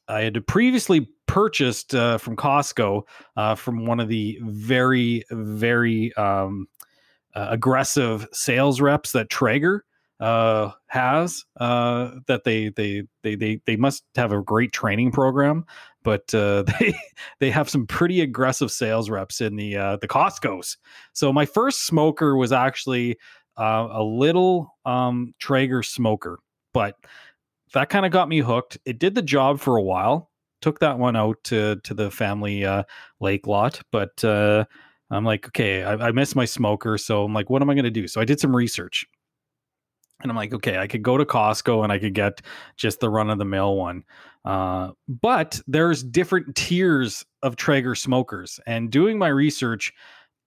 I 0.09 0.23
had 0.23 0.45
previously 0.49 1.09
purchased 1.27 1.95
uh, 1.95 2.19
from 2.19 2.37
Costco 2.37 3.05
from 3.57 3.87
one 3.87 4.01
of 4.01 4.09
the 4.09 4.41
very, 4.43 5.25
very 5.31 6.13
um, 6.15 6.67
aggressive 7.35 8.27
sales 8.33 8.81
reps 8.81 9.13
that 9.13 9.31
Traeger 9.31 9.85
uh, 10.23 10.71
has. 10.87 11.45
Uh, 11.59 12.13
that 12.29 12.45
they, 12.45 12.69
they 12.71 13.03
they 13.23 13.35
they 13.35 13.61
they 13.67 13.77
must 13.77 14.05
have 14.15 14.31
a 14.31 14.41
great 14.41 14.73
training 14.73 15.11
program, 15.11 15.65
but 16.05 16.33
uh, 16.33 16.63
they 16.81 16.95
they 17.41 17.51
have 17.51 17.69
some 17.69 17.87
pretty 17.87 18.21
aggressive 18.21 18.71
sales 18.71 19.11
reps 19.11 19.41
in 19.41 19.57
the 19.57 19.77
uh, 19.77 19.97
the 19.97 20.09
Costco's. 20.09 20.79
So 21.13 21.33
my 21.33 21.45
first 21.45 21.87
smoker 21.87 22.37
was 22.37 22.53
actually 22.53 23.19
uh, 23.59 23.89
a 23.91 24.03
little 24.03 24.77
um, 24.85 25.35
Traeger 25.41 25.83
smoker, 25.83 26.39
but 26.73 26.95
that 27.75 27.89
kind 27.89 28.07
of 28.07 28.13
got 28.13 28.29
me 28.29 28.39
hooked. 28.39 28.79
It 28.85 29.01
did 29.01 29.17
the 29.17 29.23
job 29.23 29.59
for 29.59 29.77
a 29.77 29.83
while. 29.83 30.31
Took 30.61 30.79
that 30.79 31.01
one 31.01 31.17
out 31.17 31.43
to 31.45 31.81
to 31.83 31.95
the 31.95 32.13
family 32.13 32.65
uh, 32.65 32.85
lake 33.19 33.49
lot, 33.49 33.83
but 33.91 34.25
uh, 34.25 34.67
I'm 35.11 35.25
like, 35.25 35.49
okay, 35.49 35.83
I, 35.83 35.95
I 35.95 36.13
miss 36.13 36.37
my 36.37 36.45
smoker, 36.45 36.97
so 36.97 37.25
I'm 37.25 37.35
like, 37.35 37.51
what 37.51 37.61
am 37.61 37.69
I 37.69 37.75
going 37.75 37.85
to 37.85 37.91
do? 37.91 38.07
So 38.07 38.21
I 38.21 38.25
did 38.25 38.39
some 38.39 38.55
research, 38.55 39.05
And 40.23 40.31
I'm 40.31 40.37
like, 40.37 40.55
okay, 40.55 40.79
I 40.79 40.87
could 40.87 41.03
go 41.03 41.19
to 41.19 41.25
Costco 41.25 41.83
and 41.83 41.93
I 41.93 41.99
could 41.99 42.15
get 42.15 42.41
just 42.77 43.01
the 43.01 43.11
run 43.11 43.29
of 43.29 43.39
the 43.39 43.45
mill 43.45 43.77
one. 43.77 44.05
Uh, 44.45 44.91
but 45.09 45.61
there's 45.67 46.03
different 46.03 46.55
tiers 46.57 47.25
of 47.43 47.57
Traeger 47.57 47.95
smokers. 47.95 48.59
And 48.67 48.91
doing 48.91 49.19
my 49.19 49.29
research, 49.29 49.93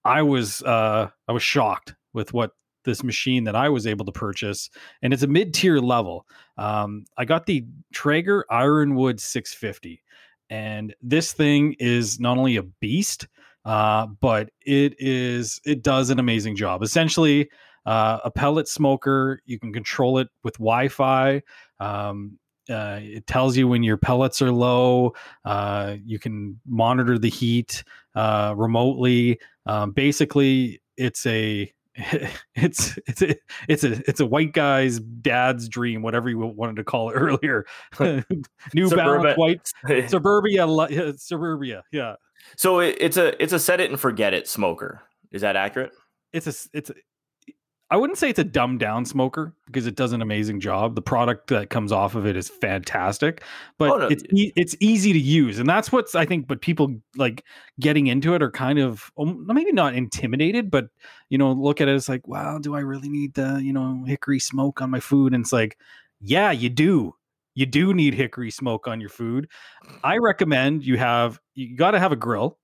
I 0.04 0.22
was 0.22 0.62
uh, 0.62 1.10
I 1.28 1.32
was 1.32 1.42
shocked 1.42 1.94
with 2.12 2.32
what 2.32 2.52
this 2.84 3.02
machine 3.02 3.44
that 3.44 3.56
I 3.56 3.68
was 3.68 3.86
able 3.86 4.04
to 4.06 4.12
purchase, 4.12 4.70
and 5.02 5.12
it's 5.12 5.24
a 5.24 5.26
mid 5.26 5.52
tier 5.52 5.78
level. 5.78 6.26
Um, 6.56 7.04
I 7.18 7.24
got 7.24 7.46
the 7.46 7.66
Traeger 7.92 8.46
Ironwood 8.48 9.20
650, 9.20 10.02
and 10.48 10.94
this 11.02 11.32
thing 11.32 11.74
is 11.80 12.20
not 12.20 12.38
only 12.38 12.56
a 12.56 12.62
beast, 12.62 13.26
uh, 13.64 14.06
but 14.06 14.50
it 14.64 14.94
is 14.98 15.60
it 15.66 15.82
does 15.82 16.10
an 16.10 16.20
amazing 16.20 16.54
job. 16.54 16.84
Essentially, 16.84 17.50
uh, 17.86 18.18
a 18.24 18.30
pellet 18.30 18.68
smoker. 18.68 19.40
You 19.46 19.58
can 19.58 19.72
control 19.72 20.18
it 20.18 20.28
with 20.42 20.54
Wi-Fi. 20.54 21.42
Um, 21.80 22.38
uh, 22.68 22.98
it 23.00 23.26
tells 23.26 23.56
you 23.56 23.68
when 23.68 23.82
your 23.82 23.96
pellets 23.96 24.42
are 24.42 24.50
low. 24.50 25.14
Uh, 25.44 25.96
you 26.04 26.18
can 26.18 26.60
monitor 26.66 27.18
the 27.18 27.30
heat 27.30 27.84
uh, 28.14 28.54
remotely. 28.56 29.38
Um, 29.66 29.92
basically, 29.92 30.82
it's 30.96 31.24
a 31.26 31.72
it's 32.54 32.98
it's 33.06 33.22
a 33.22 33.36
it's 33.68 33.84
a 33.84 33.92
it's 34.08 34.20
a 34.20 34.26
white 34.26 34.52
guy's 34.52 34.98
dad's 35.00 35.68
dream, 35.68 36.02
whatever 36.02 36.28
you 36.28 36.38
wanted 36.38 36.76
to 36.76 36.84
call 36.84 37.10
it 37.10 37.14
earlier. 37.16 37.64
New 38.74 38.90
Balance 38.90 39.38
white 39.38 39.72
suburbia 40.08 40.66
suburbia, 41.16 41.84
yeah. 41.92 42.16
So 42.56 42.80
it, 42.80 42.96
it's 43.00 43.16
a 43.16 43.40
it's 43.42 43.52
a 43.52 43.58
set 43.58 43.80
it 43.80 43.90
and 43.90 43.98
forget 43.98 44.34
it 44.34 44.48
smoker. 44.48 45.02
Is 45.30 45.42
that 45.42 45.56
accurate? 45.56 45.92
It's 46.32 46.46
a 46.46 46.68
it's 46.76 46.90
a, 46.90 46.94
I 47.88 47.96
wouldn't 47.96 48.18
say 48.18 48.30
it's 48.30 48.38
a 48.40 48.44
dumbed 48.44 48.80
down 48.80 49.04
smoker 49.04 49.54
because 49.66 49.86
it 49.86 49.94
does 49.94 50.12
an 50.12 50.20
amazing 50.20 50.58
job. 50.58 50.96
The 50.96 51.02
product 51.02 51.48
that 51.48 51.70
comes 51.70 51.92
off 51.92 52.16
of 52.16 52.26
it 52.26 52.36
is 52.36 52.48
fantastic, 52.48 53.44
but 53.78 53.90
oh, 53.90 53.98
no. 53.98 54.06
it's 54.08 54.24
e- 54.32 54.52
it's 54.56 54.74
easy 54.80 55.12
to 55.12 55.18
use, 55.18 55.60
and 55.60 55.68
that's 55.68 55.92
what's 55.92 56.16
I 56.16 56.26
think. 56.26 56.48
But 56.48 56.60
people 56.60 56.96
like 57.16 57.44
getting 57.78 58.08
into 58.08 58.34
it 58.34 58.42
are 58.42 58.50
kind 58.50 58.80
of 58.80 59.12
um, 59.16 59.46
maybe 59.46 59.70
not 59.70 59.94
intimidated, 59.94 60.68
but 60.68 60.88
you 61.28 61.38
know, 61.38 61.52
look 61.52 61.80
at 61.80 61.86
it 61.86 61.94
as 61.94 62.08
like, 62.08 62.26
wow, 62.26 62.58
do 62.58 62.74
I 62.74 62.80
really 62.80 63.08
need 63.08 63.34
the 63.34 63.60
you 63.62 63.72
know 63.72 64.02
hickory 64.04 64.40
smoke 64.40 64.82
on 64.82 64.90
my 64.90 65.00
food? 65.00 65.32
And 65.32 65.44
it's 65.44 65.52
like, 65.52 65.78
yeah, 66.20 66.50
you 66.50 66.68
do. 66.68 67.14
You 67.54 67.66
do 67.66 67.94
need 67.94 68.14
hickory 68.14 68.50
smoke 68.50 68.88
on 68.88 69.00
your 69.00 69.10
food. 69.10 69.48
I 70.02 70.18
recommend 70.18 70.84
you 70.84 70.98
have 70.98 71.38
you 71.54 71.76
got 71.76 71.92
to 71.92 72.00
have 72.00 72.10
a 72.10 72.16
grill, 72.16 72.58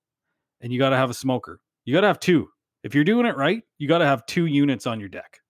and 0.61 0.73
you 0.73 0.81
got 0.81 0.91
to 0.91 0.97
have 0.97 1.11
a 1.11 1.15
smoker. 1.15 1.61
You 1.85 1.95
got 1.95 2.01
to 2.01 2.09
have 2.09 2.21
two 2.21 2.49
if 2.83 2.95
you're 2.95 3.05
doing 3.05 3.27
it 3.27 3.37
right, 3.37 3.63
you 3.79 3.89
got 3.89 3.99
to 3.99 4.07
have 4.07 4.27
two 4.27 4.47
units 4.47 4.87
on 4.87 5.01
your 5.01 5.09
deck. 5.09 5.41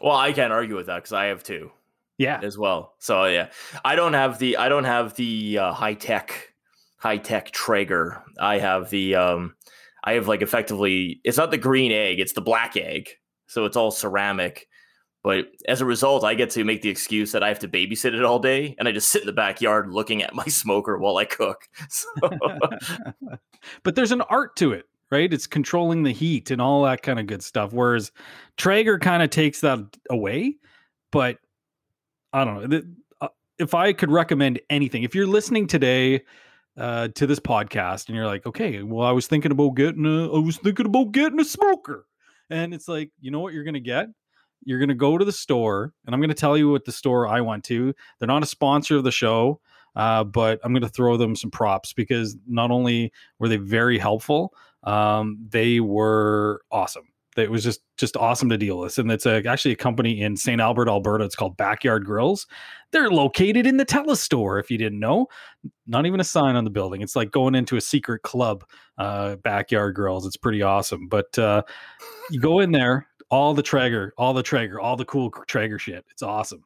Well, 0.00 0.16
I 0.16 0.32
can't 0.32 0.52
argue 0.52 0.76
with 0.76 0.86
that 0.86 0.96
because 0.96 1.12
I 1.12 1.26
have 1.26 1.42
two. 1.42 1.70
Yeah, 2.18 2.40
as 2.42 2.56
well. 2.56 2.94
So 2.98 3.26
yeah, 3.26 3.48
I 3.84 3.94
don't 3.94 4.14
have 4.14 4.38
the 4.38 4.56
I 4.56 4.70
don't 4.70 4.84
have 4.84 5.14
the 5.16 5.58
uh, 5.58 5.72
high 5.72 5.94
tech 5.94 6.54
high 6.96 7.18
tech 7.18 7.50
Traeger. 7.50 8.22
I 8.40 8.58
have 8.58 8.88
the 8.88 9.16
um 9.16 9.54
I 10.02 10.14
have 10.14 10.26
like 10.26 10.40
effectively 10.40 11.20
it's 11.24 11.36
not 11.36 11.50
the 11.50 11.58
green 11.58 11.92
egg, 11.92 12.18
it's 12.18 12.32
the 12.32 12.40
black 12.40 12.76
egg. 12.76 13.10
So 13.48 13.66
it's 13.66 13.76
all 13.76 13.90
ceramic. 13.90 14.66
But 15.22 15.46
as 15.68 15.80
a 15.80 15.84
result, 15.84 16.24
I 16.24 16.34
get 16.34 16.50
to 16.50 16.64
make 16.64 16.82
the 16.82 16.88
excuse 16.88 17.32
that 17.32 17.42
I 17.42 17.48
have 17.48 17.58
to 17.58 17.68
babysit 17.68 18.14
it 18.14 18.24
all 18.24 18.38
day, 18.38 18.76
and 18.78 18.86
I 18.86 18.92
just 18.92 19.08
sit 19.08 19.22
in 19.22 19.26
the 19.26 19.32
backyard 19.32 19.90
looking 19.90 20.22
at 20.22 20.34
my 20.34 20.44
smoker 20.46 20.96
while 20.98 21.16
I 21.16 21.24
cook. 21.24 21.68
So. 21.90 22.08
but 23.82 23.94
there's 23.94 24.12
an 24.12 24.22
art 24.22 24.56
to 24.56 24.72
it 24.72 24.86
right? 25.10 25.32
It's 25.32 25.46
controlling 25.46 26.02
the 26.02 26.12
heat 26.12 26.50
and 26.50 26.60
all 26.60 26.82
that 26.84 27.02
kind 27.02 27.20
of 27.20 27.26
good 27.26 27.42
stuff. 27.42 27.72
Whereas 27.72 28.12
Traeger 28.56 28.98
kind 28.98 29.22
of 29.22 29.30
takes 29.30 29.60
that 29.60 29.80
away. 30.10 30.56
But 31.12 31.38
I 32.32 32.44
don't 32.44 32.68
know. 32.68 32.82
Uh, 33.20 33.28
if 33.58 33.74
I 33.74 33.92
could 33.92 34.10
recommend 34.10 34.60
anything, 34.68 35.02
if 35.02 35.14
you're 35.14 35.26
listening 35.26 35.66
today 35.66 36.22
uh, 36.76 37.08
to 37.14 37.26
this 37.26 37.40
podcast 37.40 38.08
and 38.08 38.16
you're 38.16 38.26
like, 38.26 38.44
okay, 38.46 38.82
well, 38.82 39.06
I 39.06 39.12
was 39.12 39.26
thinking 39.26 39.52
about 39.52 39.76
getting 39.76 40.04
a, 40.04 40.34
I 40.34 40.38
was 40.38 40.58
thinking 40.58 40.86
about 40.86 41.12
getting 41.12 41.40
a 41.40 41.44
smoker, 41.44 42.06
and 42.50 42.74
it's 42.74 42.88
like, 42.88 43.10
you 43.20 43.30
know 43.30 43.40
what 43.40 43.54
you're 43.54 43.64
gonna 43.64 43.80
get? 43.80 44.08
You're 44.64 44.80
gonna 44.80 44.94
go 44.94 45.16
to 45.16 45.24
the 45.24 45.32
store, 45.32 45.94
and 46.04 46.14
I'm 46.14 46.20
gonna 46.20 46.34
tell 46.34 46.58
you 46.58 46.70
what 46.70 46.84
the 46.84 46.92
store 46.92 47.26
I 47.26 47.40
went 47.40 47.64
to. 47.64 47.94
They're 48.18 48.26
not 48.26 48.42
a 48.42 48.46
sponsor 48.46 48.96
of 48.96 49.04
the 49.04 49.12
show. 49.12 49.60
Uh, 49.94 50.22
but 50.22 50.60
I'm 50.62 50.74
going 50.74 50.82
to 50.82 50.90
throw 50.90 51.16
them 51.16 51.34
some 51.34 51.50
props 51.50 51.94
because 51.94 52.36
not 52.46 52.70
only 52.70 53.10
were 53.38 53.48
they 53.48 53.56
very 53.56 53.98
helpful, 53.98 54.52
um, 54.84 55.38
they 55.48 55.80
were 55.80 56.62
awesome. 56.70 57.08
It 57.36 57.50
was 57.50 57.62
just 57.62 57.80
just 57.98 58.16
awesome 58.16 58.48
to 58.48 58.56
deal 58.56 58.78
with, 58.78 58.96
and 58.98 59.10
it's 59.10 59.26
a, 59.26 59.46
actually 59.46 59.72
a 59.72 59.76
company 59.76 60.22
in 60.22 60.36
St. 60.36 60.60
Albert, 60.60 60.88
Alberta. 60.88 61.24
It's 61.24 61.34
called 61.34 61.56
Backyard 61.56 62.06
Grills. 62.06 62.46
They're 62.92 63.10
located 63.10 63.66
in 63.66 63.76
the 63.76 63.84
Telus 63.84 64.18
store. 64.18 64.58
If 64.58 64.70
you 64.70 64.78
didn't 64.78 65.00
know, 65.00 65.26
not 65.86 66.06
even 66.06 66.18
a 66.20 66.24
sign 66.24 66.56
on 66.56 66.64
the 66.64 66.70
building. 66.70 67.02
It's 67.02 67.14
like 67.14 67.30
going 67.30 67.54
into 67.54 67.76
a 67.76 67.80
secret 67.80 68.22
club. 68.22 68.64
Uh, 68.96 69.36
Backyard 69.36 69.94
Grills. 69.94 70.24
It's 70.24 70.36
pretty 70.38 70.62
awesome. 70.62 71.08
But 71.08 71.38
uh, 71.38 71.62
you 72.30 72.40
go 72.40 72.60
in 72.60 72.72
there, 72.72 73.06
all 73.30 73.52
the 73.52 73.62
Traeger, 73.62 74.14
all 74.16 74.32
the 74.32 74.42
Traeger, 74.42 74.80
all 74.80 74.96
the 74.96 75.04
cool 75.04 75.30
Traeger 75.46 75.78
shit. 75.78 76.06
It's 76.10 76.22
awesome. 76.22 76.64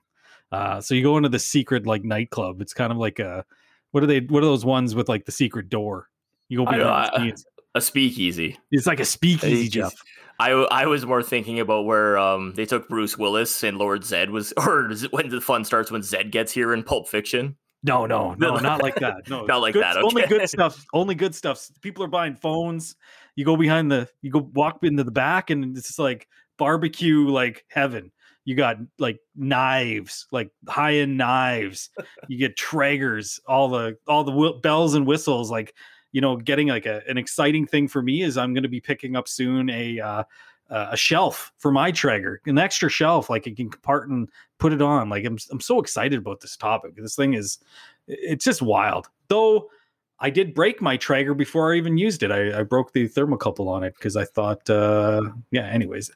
Uh, 0.53 0.81
so 0.81 0.95
you 0.95 1.03
go 1.03 1.17
into 1.17 1.29
the 1.29 1.39
secret 1.39 1.85
like 1.85 2.05
nightclub. 2.05 2.61
It's 2.61 2.75
kind 2.75 2.93
of 2.93 2.99
like 2.99 3.19
a 3.19 3.45
what 3.91 4.05
are 4.05 4.07
they? 4.07 4.21
What 4.21 4.45
are 4.45 4.47
those 4.47 4.65
ones 4.65 4.95
with 4.95 5.09
like 5.09 5.25
the 5.25 5.33
secret 5.33 5.69
door? 5.69 6.09
You 6.49 6.59
go 6.59 6.65
behind 6.67 7.11
the 7.13 7.19
scenes 7.19 7.45
a 7.75 7.81
speakeasy. 7.81 8.59
It's 8.71 8.87
like 8.87 9.01
a 9.01 9.05
speakeasy, 9.05 9.69
Jeff. 9.69 9.95
I 10.39 10.51
I 10.51 10.87
was 10.87 11.05
more 11.05 11.23
thinking 11.23 11.61
about 11.61 11.85
where 11.85 12.19
um 12.19 12.55
they 12.55 12.65
took 12.65 12.89
Bruce 12.89 13.19
Willis 13.19 13.63
and 13.63 13.79
Lord 13.79 14.05
Zed 14.05 14.31
was, 14.31 14.53
or 14.57 14.91
when 15.11 15.29
the 15.29 15.41
fun 15.41 15.65
starts 15.65 15.91
when 15.91 16.03
Zed 16.03 16.33
gets 16.33 16.53
here 16.53 16.73
in 16.73 16.83
Pulp 16.83 17.09
Fiction. 17.09 17.57
No, 17.83 18.07
no, 18.07 18.35
no, 18.35 18.57
not 18.59 18.83
like 18.83 18.97
that. 18.97 19.29
No, 19.29 19.45
not 19.47 19.61
like 19.61 19.75
good, 19.75 19.83
that. 19.83 19.97
Okay. 19.97 20.07
Only 20.07 20.27
good 20.27 20.49
stuff. 20.49 20.85
Only 20.93 21.15
good 21.15 21.35
stuff. 21.35 21.71
People 21.81 22.05
are 22.05 22.09
buying 22.09 22.37
phones. 22.37 22.97
You 23.37 23.45
go 23.45 23.57
behind 23.57 23.91
the, 23.91 24.09
you 24.21 24.31
go 24.31 24.51
walk 24.55 24.81
into 24.83 25.05
the 25.05 25.11
back, 25.11 25.51
and 25.51 25.77
it's 25.77 25.99
like 25.99 26.29
barbecue, 26.59 27.27
like 27.27 27.65
heaven. 27.69 28.13
You 28.45 28.55
got 28.55 28.79
like 28.99 29.19
knives, 29.35 30.27
like 30.33 30.51
high 30.69 30.97
end 30.97 31.17
knives. 31.17 31.91
You 32.29 32.39
get 32.39 32.57
Traegers, 32.57 33.39
all 33.47 33.69
the 33.69 33.97
all 34.07 34.25
the 34.25 34.59
bells 34.63 34.95
and 34.95 35.07
whistles, 35.07 35.51
like 35.51 35.75
you 36.13 36.21
know, 36.21 36.37
getting 36.37 36.69
like 36.69 36.87
a, 36.87 37.03
an 37.09 37.19
exciting 37.19 37.67
thing 37.67 37.89
for 37.89 38.03
me 38.03 38.23
is 38.23 38.37
I'm 38.37 38.53
going 38.55 38.63
to 38.63 38.69
be 38.69 38.81
picking 38.81 39.17
up 39.17 39.29
soon 39.29 39.71
a 39.71 40.01
uh, 40.01 40.25
a 40.71 40.97
shelf 40.97 41.53
for 41.59 41.73
my 41.73 41.91
Traeger, 41.91 42.41
an 42.47 42.59
extra 42.59 42.89
shelf, 42.89 43.29
like 43.29 43.47
I 43.47 43.51
can 43.51 43.71
part 43.71 44.09
and 44.09 44.29
put 44.59 44.73
it 44.73 44.81
on. 44.81 45.09
Like 45.09 45.25
I'm 45.25 45.39
I'm 45.51 45.61
so 45.61 45.81
excited 45.81 46.19
about 46.19 46.41
this 46.41 46.57
topic. 46.57 46.95
This 46.97 47.17
thing 47.17 47.35
is 47.35 47.59
it's 48.07 48.45
just 48.45 48.63
wild. 48.63 49.09
Though 49.29 49.69
I 50.21 50.31
did 50.31 50.55
break 50.55 50.81
my 50.81 50.97
Traeger 50.97 51.35
before 51.35 51.73
I 51.73 51.77
even 51.77 51.99
used 51.99 52.23
it. 52.23 52.31
I, 52.31 52.61
I 52.61 52.63
broke 52.63 52.93
the 52.93 53.09
thermocouple 53.09 53.67
on 53.67 53.83
it 53.83 53.95
because 53.95 54.17
I 54.17 54.25
thought, 54.27 54.69
uh, 54.69 55.23
yeah. 55.51 55.67
Anyways, 55.67 56.11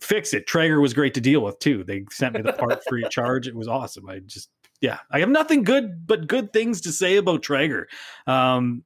fix 0.00 0.32
it. 0.32 0.46
Traeger 0.46 0.80
was 0.80 0.94
great 0.94 1.14
to 1.14 1.20
deal 1.20 1.40
with 1.40 1.58
too. 1.58 1.84
They 1.84 2.04
sent 2.10 2.34
me 2.34 2.42
the 2.42 2.52
part 2.54 2.82
free 2.88 3.06
charge. 3.10 3.46
It 3.46 3.54
was 3.54 3.68
awesome. 3.68 4.08
I 4.08 4.20
just 4.20 4.50
yeah, 4.80 4.98
I 5.10 5.20
have 5.20 5.28
nothing 5.28 5.62
good 5.62 6.06
but 6.06 6.26
good 6.26 6.52
things 6.52 6.80
to 6.82 6.92
say 6.92 7.16
about 7.16 7.42
Traeger. 7.42 7.88
Um, 8.26 8.84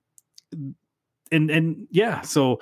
and 0.53 1.51
and 1.51 1.87
yeah, 1.91 2.21
so 2.21 2.61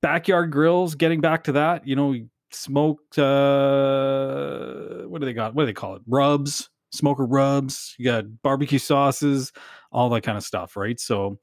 backyard 0.00 0.50
grills. 0.50 0.94
Getting 0.94 1.20
back 1.20 1.44
to 1.44 1.52
that, 1.52 1.86
you 1.86 1.96
know, 1.96 2.14
smoked. 2.50 3.18
Uh, 3.18 5.02
what 5.08 5.20
do 5.20 5.26
they 5.26 5.32
got? 5.32 5.54
What 5.54 5.62
do 5.62 5.66
they 5.66 5.72
call 5.72 5.96
it? 5.96 6.02
Rubs, 6.06 6.70
smoker 6.92 7.26
rubs. 7.26 7.94
You 7.98 8.04
got 8.06 8.24
barbecue 8.42 8.78
sauces, 8.78 9.52
all 9.92 10.08
that 10.10 10.22
kind 10.22 10.38
of 10.38 10.44
stuff, 10.44 10.76
right? 10.76 10.98
So 10.98 11.38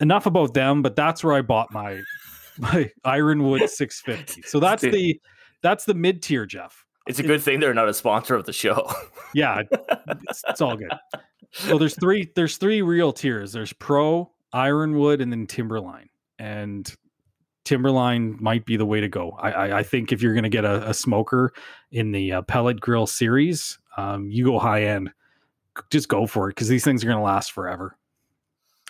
enough 0.00 0.26
about 0.26 0.54
them. 0.54 0.82
But 0.82 0.96
that's 0.96 1.22
where 1.22 1.34
I 1.34 1.42
bought 1.42 1.72
my 1.72 2.00
my 2.58 2.90
Ironwood 3.04 3.68
650. 3.70 4.42
So 4.42 4.60
that's 4.60 4.82
the 4.82 5.20
that's 5.62 5.84
the 5.84 5.94
mid 5.94 6.22
tier, 6.22 6.46
Jeff. 6.46 6.84
It's 7.06 7.18
a 7.18 7.22
good 7.22 7.42
thing 7.42 7.58
they're 7.58 7.72
not 7.72 7.88
a 7.88 7.94
sponsor 7.94 8.34
of 8.34 8.44
the 8.44 8.52
show. 8.52 8.86
yeah, 9.34 9.62
it's, 10.08 10.42
it's 10.46 10.60
all 10.60 10.76
good. 10.76 10.92
So 11.52 11.78
there's 11.78 11.98
three 11.98 12.30
there's 12.36 12.58
three 12.58 12.82
real 12.82 13.12
tiers. 13.12 13.52
There's 13.52 13.72
pro, 13.72 14.30
Ironwood, 14.52 15.20
and 15.20 15.32
then 15.32 15.46
Timberline. 15.46 16.08
And 16.38 16.90
Timberline 17.64 18.36
might 18.40 18.64
be 18.64 18.76
the 18.76 18.86
way 18.86 19.00
to 19.00 19.08
go. 19.08 19.32
I, 19.32 19.50
I, 19.50 19.78
I 19.80 19.82
think 19.82 20.12
if 20.12 20.22
you're 20.22 20.32
going 20.32 20.44
to 20.44 20.48
get 20.48 20.64
a, 20.64 20.88
a, 20.88 20.94
smoker 20.94 21.52
in 21.90 22.12
the 22.12 22.32
uh, 22.32 22.42
pellet 22.42 22.80
grill 22.80 23.06
series, 23.06 23.78
um, 23.96 24.30
you 24.30 24.44
go 24.44 24.58
high 24.58 24.84
end. 24.84 25.10
Just 25.90 26.08
go 26.08 26.26
for 26.26 26.48
it 26.48 26.52
because 26.52 26.68
these 26.68 26.82
things 26.82 27.04
are 27.04 27.06
going 27.06 27.18
to 27.18 27.22
last 27.22 27.52
forever. 27.52 27.96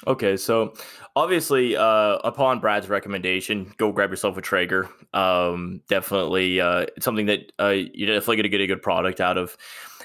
Okay, 0.06 0.36
so 0.36 0.74
obviously, 1.16 1.76
uh, 1.76 2.18
upon 2.22 2.60
Brad's 2.60 2.88
recommendation, 2.88 3.72
go 3.78 3.90
grab 3.90 4.10
yourself 4.10 4.36
a 4.36 4.40
Traeger. 4.40 4.88
Um, 5.12 5.82
definitely, 5.88 6.60
uh, 6.60 6.86
something 7.00 7.26
that 7.26 7.50
uh, 7.58 7.74
you're 7.92 8.14
definitely 8.14 8.36
going 8.36 8.42
to 8.44 8.48
get 8.48 8.60
a 8.60 8.66
good 8.68 8.82
product 8.82 9.20
out 9.20 9.36
of. 9.36 9.56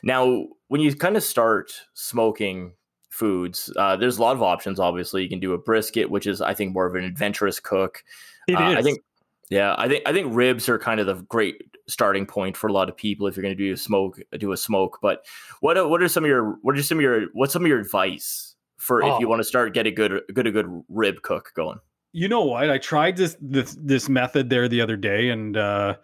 Now, 0.01 0.47
when 0.67 0.81
you 0.81 0.95
kind 0.95 1.15
of 1.15 1.21
start 1.21 1.73
smoking 1.93 2.73
foods. 3.13 3.71
Uh, 3.77 3.95
there's 3.95 4.17
a 4.17 4.21
lot 4.21 4.35
of 4.35 4.41
options. 4.41 4.79
Obviously, 4.79 5.21
you 5.21 5.29
can 5.29 5.39
do 5.39 5.53
a 5.53 5.57
brisket, 5.57 6.09
which 6.09 6.25
is 6.25 6.41
I 6.41 6.53
think 6.53 6.73
more 6.73 6.87
of 6.87 6.95
an 6.95 7.03
adventurous 7.03 7.59
cook. 7.59 8.03
It 8.47 8.55
uh, 8.55 8.71
is. 8.71 8.77
I 8.77 8.81
think 8.81 8.99
Yeah, 9.49 9.75
I 9.77 9.87
think 9.87 10.03
I 10.07 10.11
think 10.11 10.35
ribs 10.35 10.67
are 10.67 10.79
kind 10.79 10.99
of 10.99 11.05
the 11.05 11.15
great 11.23 11.61
starting 11.87 12.25
point 12.25 12.57
for 12.57 12.67
a 12.67 12.73
lot 12.73 12.89
of 12.89 12.97
people 12.97 13.27
if 13.27 13.35
you're 13.35 13.43
going 13.43 13.55
to 13.55 13.63
do 13.63 13.73
a 13.73 13.77
smoke, 13.77 14.19
do 14.39 14.51
a 14.51 14.57
smoke. 14.57 14.97
But 15.01 15.25
what 15.59 15.77
are, 15.77 15.87
what 15.87 16.01
are 16.01 16.07
some 16.07 16.23
of 16.23 16.27
your 16.27 16.57
what 16.61 16.77
are 16.77 16.83
some 16.83 16.97
of 16.97 17.03
your 17.03 17.27
what's 17.33 17.53
some 17.53 17.63
of 17.63 17.67
your 17.67 17.79
advice 17.79 18.55
for 18.77 19.03
oh. 19.03 19.15
if 19.15 19.19
you 19.19 19.27
oh. 19.27 19.29
want 19.29 19.41
to 19.41 19.45
start 19.45 19.73
get 19.73 19.85
a 19.85 19.91
good 19.91 20.21
good 20.33 20.47
a 20.47 20.51
good 20.51 20.83
rib 20.89 21.21
cook 21.21 21.51
going? 21.55 21.77
You 22.13 22.27
know 22.27 22.43
what? 22.43 22.69
I 22.69 22.79
tried 22.79 23.15
this 23.15 23.37
this 23.39 23.77
this 23.79 24.09
method 24.09 24.49
there 24.49 24.67
the 24.67 24.81
other 24.81 24.97
day, 24.97 25.29
and 25.29 25.55
uh, 25.55 25.95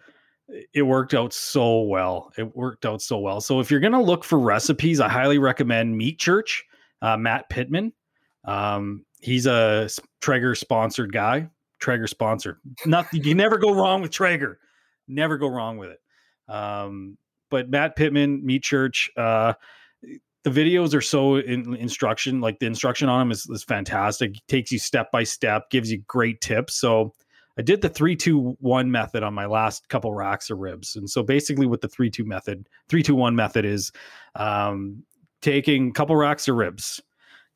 it 0.72 0.82
worked 0.82 1.14
out 1.14 1.32
so 1.32 1.82
well. 1.82 2.32
It 2.38 2.56
worked 2.56 2.86
out 2.86 3.02
so 3.02 3.18
well. 3.18 3.40
So 3.40 3.60
if 3.60 3.70
you're 3.70 3.80
going 3.80 3.92
to 3.92 4.02
look 4.02 4.24
for 4.24 4.38
recipes, 4.38 5.00
I 5.00 5.08
highly 5.08 5.38
recommend 5.38 5.96
Meat 5.96 6.18
Church, 6.18 6.64
uh, 7.02 7.16
Matt 7.16 7.48
Pittman. 7.48 7.92
Um, 8.44 9.04
he's 9.20 9.46
a 9.46 9.88
Traeger 10.20 10.54
sponsored 10.54 11.12
guy. 11.12 11.48
Traeger 11.78 12.06
sponsored. 12.06 12.58
Nothing. 12.86 13.24
You 13.24 13.34
never 13.34 13.58
go 13.58 13.72
wrong 13.72 14.02
with 14.02 14.10
Traeger. 14.10 14.58
Never 15.08 15.38
go 15.38 15.48
wrong 15.48 15.78
with 15.78 15.90
it. 15.90 16.52
Um, 16.52 17.16
but 17.50 17.70
Matt 17.70 17.96
Pittman, 17.96 18.44
Meat 18.44 18.62
Church. 18.62 19.10
Uh, 19.16 19.54
the 20.42 20.50
videos 20.50 20.94
are 20.94 21.00
so 21.00 21.36
in 21.36 21.74
instruction. 21.74 22.40
Like 22.40 22.58
the 22.58 22.66
instruction 22.66 23.08
on 23.08 23.20
them 23.20 23.30
is, 23.32 23.46
is 23.50 23.64
fantastic. 23.64 24.34
takes 24.48 24.72
you 24.72 24.78
step 24.78 25.10
by 25.10 25.24
step. 25.24 25.70
Gives 25.70 25.90
you 25.90 25.98
great 26.06 26.40
tips. 26.40 26.74
So 26.74 27.12
I 27.58 27.62
did 27.62 27.82
the 27.82 27.88
three 27.88 28.16
two 28.16 28.56
one 28.60 28.90
method 28.90 29.22
on 29.22 29.34
my 29.34 29.46
last 29.46 29.88
couple 29.88 30.14
racks 30.14 30.48
of 30.48 30.58
ribs, 30.58 30.96
and 30.96 31.10
so 31.10 31.22
basically, 31.22 31.66
what 31.66 31.82
the 31.82 31.88
three 31.88 32.08
two 32.08 32.24
method, 32.24 32.66
three 32.88 33.02
two 33.02 33.14
one 33.14 33.36
method 33.36 33.66
is, 33.66 33.92
um, 34.34 35.02
taking 35.40 35.88
a 35.88 35.92
couple 35.92 36.16
racks 36.16 36.48
of 36.48 36.56
ribs, 36.56 37.00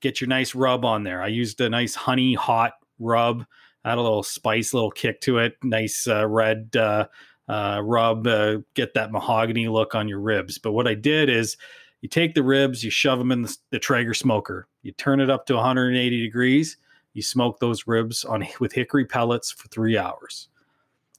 get 0.00 0.20
your 0.20 0.28
nice 0.28 0.54
rub 0.54 0.84
on 0.84 1.02
there. 1.02 1.22
I 1.22 1.28
used 1.28 1.60
a 1.60 1.68
nice 1.68 1.94
honey 1.94 2.34
hot 2.34 2.72
rub, 2.98 3.44
add 3.84 3.98
a 3.98 4.02
little 4.02 4.22
spice, 4.22 4.74
little 4.74 4.90
kick 4.90 5.20
to 5.22 5.38
it, 5.38 5.56
nice 5.62 6.06
uh, 6.06 6.26
red 6.26 6.74
uh, 6.76 7.06
uh, 7.48 7.80
rub, 7.82 8.26
uh, 8.26 8.58
get 8.74 8.94
that 8.94 9.12
mahogany 9.12 9.68
look 9.68 9.94
on 9.94 10.08
your 10.08 10.20
ribs. 10.20 10.58
But 10.58 10.72
what 10.72 10.88
I 10.88 10.94
did 10.94 11.28
is, 11.28 11.56
you 12.00 12.08
take 12.08 12.34
the 12.34 12.42
ribs, 12.42 12.84
you 12.84 12.90
shove 12.90 13.18
them 13.18 13.32
in 13.32 13.42
the, 13.42 13.56
the 13.70 13.78
Traeger 13.78 14.12
smoker, 14.12 14.68
you 14.82 14.92
turn 14.92 15.20
it 15.20 15.30
up 15.30 15.46
to 15.46 15.54
180 15.54 16.20
degrees 16.20 16.76
you 17.14 17.22
smoke 17.22 17.60
those 17.60 17.86
ribs 17.86 18.24
on 18.24 18.46
with 18.60 18.72
hickory 18.72 19.06
pellets 19.06 19.50
for 19.50 19.68
three 19.68 19.96
hours. 19.96 20.48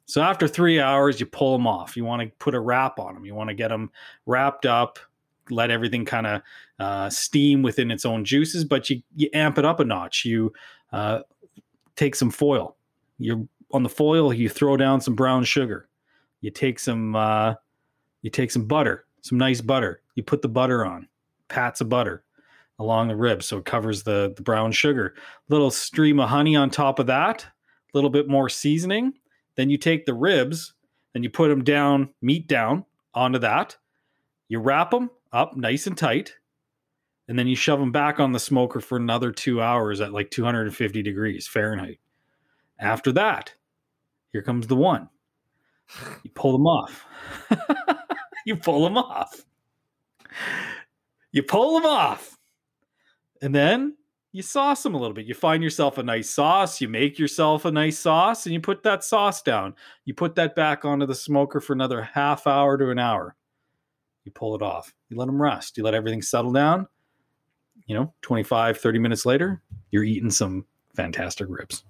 So 0.06 0.22
after 0.22 0.48
three 0.48 0.80
hours, 0.80 1.20
you 1.20 1.26
pull 1.26 1.58
them 1.58 1.66
off. 1.66 1.98
You 1.98 2.06
want 2.06 2.22
to 2.22 2.28
put 2.38 2.54
a 2.54 2.60
wrap 2.60 3.00
on 3.00 3.16
them. 3.16 3.26
You 3.26 3.34
want 3.34 3.50
to 3.50 3.56
get 3.56 3.70
them 3.70 3.90
wrapped 4.28 4.68
up, 4.68 5.00
let 5.50 5.72
everything 5.72 6.06
kind 6.06 6.28
of 6.28 6.42
uh, 6.80 7.10
steam 7.10 7.62
within 7.62 7.92
its 7.92 8.06
own 8.06 8.26
juices, 8.26 8.64
but 8.64 8.90
you, 8.90 9.02
you 9.16 9.30
amp 9.34 9.58
it 9.58 9.66
up 9.66 9.80
a 9.80 9.86
notch. 9.86 10.26
You 10.26 10.54
uh, 10.92 11.20
take 11.96 12.16
some 12.16 12.32
foil. 12.32 12.76
You 13.18 13.48
on 13.72 13.84
the 13.84 13.90
foil, 13.90 14.34
you 14.34 14.50
throw 14.50 14.78
down 14.78 15.02
some 15.02 15.16
brown 15.16 15.44
sugar. 15.44 15.90
You 16.42 16.52
take 16.52 16.80
some 16.80 17.16
uh, 17.16 17.56
you 18.22 18.30
take 18.30 18.52
some 18.52 18.66
butter, 18.66 19.06
some 19.22 19.38
nice 19.38 19.62
butter. 19.62 20.02
You 20.16 20.24
put 20.24 20.42
the 20.42 20.50
butter 20.50 20.86
on, 20.86 21.08
pats 21.48 21.82
of 21.82 21.90
butter 21.90 22.24
along 22.80 23.08
the 23.08 23.16
ribs 23.16 23.46
so 23.46 23.58
it 23.58 23.66
covers 23.66 24.04
the, 24.04 24.34
the 24.36 24.42
brown 24.42 24.72
sugar. 24.72 25.16
Little 25.50 25.72
stream 25.72 26.20
of 26.20 26.30
honey 26.30 26.56
on 26.56 26.70
top 26.70 27.00
of 27.00 27.08
that, 27.08 27.44
a 27.44 27.48
little 27.94 28.10
bit 28.10 28.28
more 28.28 28.50
seasoning. 28.50 29.14
Then 29.56 29.70
you 29.70 29.78
take 29.78 30.06
the 30.06 30.14
ribs 30.14 30.74
and 31.14 31.24
you 31.24 31.30
put 31.30 31.48
them 31.48 31.64
down, 31.64 32.10
meat 32.22 32.48
down 32.48 32.86
onto 33.14 33.40
that. 33.40 33.78
You 34.50 34.60
wrap 34.60 34.92
them 34.92 35.10
up 35.36 35.58
nice 35.58 35.86
and 35.86 35.98
tight, 35.98 36.34
and 37.28 37.38
then 37.38 37.48
you 37.48 37.56
shove 37.56 37.80
them 37.80 37.92
back 37.92 38.20
on 38.20 38.32
the 38.32 38.40
smoker 38.40 38.80
for 38.80 38.98
another 38.98 39.32
two 39.32 39.62
hours 39.62 40.00
at 40.00 40.14
like 40.14 40.32
250 40.32 41.04
degrees 41.04 41.48
Fahrenheit. 41.48 42.00
After 42.80 43.12
that, 43.12 43.54
here 44.32 44.42
comes 44.42 44.68
the 44.68 44.76
one. 44.76 45.10
You 46.24 46.32
pull 46.34 46.54
them 46.54 46.68
off. 46.68 47.06
you 48.46 48.56
pull 48.56 48.84
them 48.84 48.98
off. 48.98 49.42
You 51.32 51.44
pull 51.44 51.76
them 51.76 51.86
off 51.86 52.38
and 53.42 53.54
then 53.54 53.96
you 54.32 54.42
sauce 54.42 54.84
them 54.84 54.96
a 54.96 54.98
little 54.98 55.14
bit. 55.14 55.26
You 55.26 55.34
find 55.34 55.64
yourself 55.64 55.98
a 55.98 56.04
nice 56.04 56.30
sauce, 56.30 56.82
you 56.82 56.90
make 56.90 57.18
yourself 57.18 57.64
a 57.66 57.72
nice 57.72 57.98
sauce, 57.98 58.46
and 58.46 58.54
you 58.54 58.60
put 58.60 58.84
that 58.84 59.04
sauce 59.04 59.42
down. 59.42 59.76
You 60.04 60.14
put 60.14 60.36
that 60.36 60.56
back 60.56 60.84
onto 60.84 61.06
the 61.06 61.16
smoker 61.16 61.62
for 61.62 61.74
another 61.74 62.02
half 62.02 62.48
hour 62.48 62.78
to 62.78 62.90
an 62.90 63.00
hour. 63.00 63.36
You 64.26 64.32
pull 64.32 64.56
it 64.56 64.62
off. 64.62 64.94
You 65.10 65.18
let 65.18 65.28
them 65.28 65.42
rest. 65.42 65.78
You 65.78 65.84
let 65.84 65.94
everything 65.94 66.22
settle 66.22 66.52
down. 66.52 66.88
You 67.88 67.96
know, 67.96 68.14
25, 68.24 68.80
30 68.80 69.00
minutes 69.00 69.26
later, 69.26 69.62
you're 69.92 70.04
eating 70.04 70.32
some 70.32 70.66
fantastic 70.96 71.48
ribs. 71.50 71.84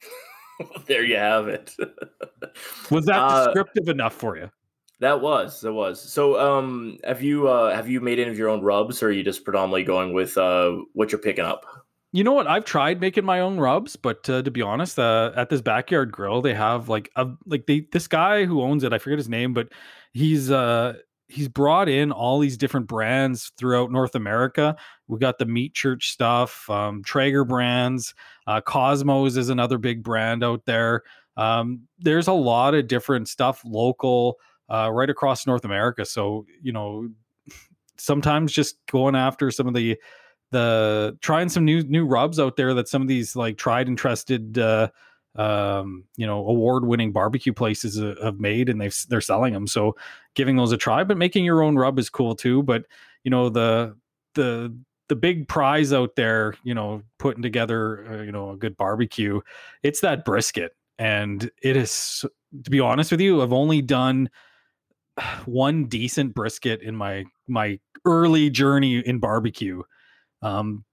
there 0.86 1.04
you 1.04 1.16
have 1.16 1.48
it. 1.48 1.74
Was 2.90 3.06
that 3.06 3.18
uh, 3.18 3.46
descriptive 3.46 3.88
enough 3.88 4.14
for 4.14 4.36
you? 4.36 4.50
That 5.00 5.20
was 5.20 5.60
that 5.60 5.72
was. 5.72 6.00
So, 6.00 6.40
um, 6.40 6.98
have 7.04 7.22
you 7.22 7.46
uh, 7.46 7.72
have 7.72 7.88
you 7.88 8.00
made 8.00 8.18
any 8.18 8.30
of 8.30 8.38
your 8.38 8.48
own 8.48 8.62
rubs, 8.62 9.00
or 9.00 9.08
are 9.08 9.12
you 9.12 9.22
just 9.22 9.44
predominantly 9.44 9.84
going 9.84 10.12
with 10.12 10.36
uh, 10.36 10.76
what 10.92 11.12
you're 11.12 11.20
picking 11.20 11.44
up? 11.44 11.64
You 12.10 12.24
know 12.24 12.32
what? 12.32 12.48
I've 12.48 12.64
tried 12.64 13.00
making 13.00 13.24
my 13.24 13.38
own 13.38 13.58
rubs, 13.58 13.94
but 13.94 14.28
uh, 14.28 14.42
to 14.42 14.50
be 14.50 14.60
honest, 14.60 14.98
uh, 14.98 15.30
at 15.36 15.50
this 15.50 15.60
backyard 15.60 16.10
grill, 16.10 16.42
they 16.42 16.54
have 16.54 16.88
like 16.88 17.12
a 17.14 17.28
like 17.46 17.66
they 17.66 17.86
this 17.92 18.08
guy 18.08 18.44
who 18.44 18.60
owns 18.60 18.82
it. 18.82 18.92
I 18.92 18.98
forget 18.98 19.18
his 19.18 19.28
name, 19.28 19.54
but 19.54 19.68
he's 20.12 20.50
uh 20.50 20.94
he's 21.28 21.48
brought 21.48 21.88
in 21.88 22.10
all 22.10 22.38
these 22.38 22.56
different 22.56 22.86
brands 22.86 23.52
throughout 23.58 23.92
North 23.92 24.14
America. 24.14 24.76
We 25.06 25.18
got 25.18 25.38
the 25.38 25.46
Meat 25.46 25.74
Church 25.74 26.10
stuff, 26.10 26.68
um, 26.70 27.02
Traeger 27.02 27.44
brands, 27.44 28.14
uh, 28.46 28.60
Cosmos 28.60 29.36
is 29.36 29.48
another 29.48 29.78
big 29.78 30.02
brand 30.02 30.42
out 30.42 30.64
there. 30.64 31.02
Um, 31.36 31.82
there's 31.98 32.28
a 32.28 32.32
lot 32.32 32.74
of 32.74 32.88
different 32.88 33.28
stuff 33.28 33.62
local 33.64 34.38
uh, 34.68 34.90
right 34.92 35.08
across 35.08 35.46
North 35.46 35.64
America. 35.64 36.04
So 36.04 36.46
you 36.62 36.72
know, 36.72 37.08
sometimes 37.96 38.52
just 38.52 38.76
going 38.90 39.14
after 39.14 39.50
some 39.50 39.66
of 39.66 39.74
the 39.74 39.96
the 40.50 41.16
trying 41.20 41.48
some 41.48 41.64
new 41.64 41.82
new 41.82 42.06
rubs 42.06 42.40
out 42.40 42.56
there 42.56 42.74
that 42.74 42.88
some 42.88 43.02
of 43.02 43.08
these 43.08 43.36
like 43.36 43.58
tried 43.58 43.86
and 43.86 43.98
trusted 43.98 44.58
uh, 44.58 44.88
um, 45.38 46.04
you 46.16 46.26
know 46.26 46.46
award 46.46 46.84
winning 46.84 47.12
barbecue 47.12 47.52
places 47.52 47.96
have 48.22 48.38
made 48.38 48.68
and 48.68 48.80
they've 48.80 48.96
they're 49.08 49.20
selling 49.20 49.54
them. 49.54 49.66
So 49.66 49.96
giving 50.34 50.56
those 50.56 50.72
a 50.72 50.76
try, 50.76 51.04
but 51.04 51.16
making 51.16 51.44
your 51.44 51.62
own 51.62 51.76
rub 51.76 51.98
is 51.98 52.10
cool 52.10 52.34
too. 52.34 52.62
But 52.62 52.84
you 53.24 53.30
know 53.30 53.48
the 53.48 53.96
the 54.34 54.76
the 55.08 55.16
big 55.16 55.48
prize 55.48 55.92
out 55.92 56.16
there, 56.16 56.54
you 56.62 56.74
know, 56.74 57.02
putting 57.18 57.42
together, 57.42 58.06
uh, 58.10 58.22
you 58.22 58.32
know, 58.32 58.50
a 58.50 58.56
good 58.56 58.76
barbecue, 58.76 59.40
it's 59.82 60.00
that 60.00 60.24
brisket. 60.24 60.72
And 60.98 61.50
it 61.62 61.76
is, 61.76 62.24
to 62.64 62.70
be 62.70 62.80
honest 62.80 63.10
with 63.10 63.20
you, 63.20 63.40
I've 63.40 63.52
only 63.52 63.80
done 63.80 64.28
one 65.46 65.86
decent 65.86 66.34
brisket 66.34 66.82
in 66.82 66.94
my 66.94 67.24
my 67.46 67.78
early 68.04 68.50
journey 68.50 68.98
in 68.98 69.18
barbecue. 69.18 69.82
Um, 70.42 70.84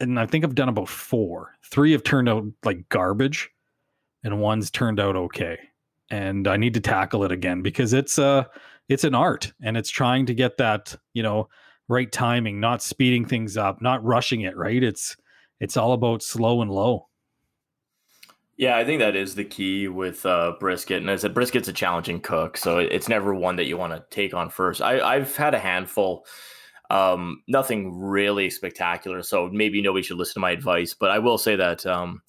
and 0.00 0.18
I 0.18 0.26
think 0.26 0.44
I've 0.44 0.54
done 0.54 0.68
about 0.68 0.88
four. 0.88 1.54
Three 1.64 1.92
have 1.92 2.02
turned 2.02 2.28
out 2.28 2.44
like 2.64 2.88
garbage, 2.88 3.50
and 4.24 4.40
one's 4.40 4.70
turned 4.70 5.00
out 5.00 5.16
okay. 5.16 5.58
And 6.10 6.48
I 6.48 6.56
need 6.56 6.74
to 6.74 6.80
tackle 6.80 7.24
it 7.24 7.32
again 7.32 7.62
because 7.62 7.92
it's 7.92 8.18
uh 8.18 8.44
it's 8.88 9.04
an 9.04 9.14
art 9.14 9.52
and 9.62 9.76
it's 9.76 9.90
trying 9.90 10.26
to 10.26 10.34
get 10.34 10.56
that, 10.56 10.96
you 11.12 11.22
know, 11.22 11.48
right 11.88 12.10
timing, 12.10 12.60
not 12.60 12.82
speeding 12.82 13.24
things 13.24 13.56
up, 13.56 13.82
not 13.82 14.04
rushing 14.04 14.42
it, 14.42 14.56
right? 14.56 14.82
It's 14.82 15.16
it's 15.60 15.76
all 15.76 15.92
about 15.92 16.22
slow 16.22 16.62
and 16.62 16.70
low. 16.70 17.08
Yeah, 18.56 18.76
I 18.76 18.84
think 18.84 18.98
that 18.98 19.14
is 19.14 19.36
the 19.36 19.44
key 19.44 19.86
with 19.86 20.26
uh, 20.26 20.54
brisket. 20.58 21.00
And 21.00 21.08
as 21.08 21.20
said 21.20 21.32
brisket's 21.32 21.68
a 21.68 21.72
challenging 21.72 22.20
cook, 22.20 22.56
so 22.56 22.78
it's 22.78 23.08
never 23.08 23.32
one 23.32 23.54
that 23.56 23.66
you 23.66 23.76
want 23.76 23.92
to 23.92 24.04
take 24.10 24.34
on 24.34 24.50
first. 24.50 24.82
I, 24.82 25.16
have 25.16 25.36
had 25.36 25.54
a 25.54 25.60
handful, 25.60 26.26
um, 26.90 27.42
nothing 27.46 27.96
really 28.00 28.50
spectacular. 28.50 29.22
So 29.22 29.48
maybe 29.52 29.80
nobody 29.80 30.02
should 30.02 30.16
listen 30.16 30.34
to 30.34 30.40
my 30.40 30.50
advice. 30.50 30.92
But 30.92 31.12
I 31.12 31.20
will 31.20 31.38
say 31.38 31.54
that 31.54 31.86
um, 31.86 32.20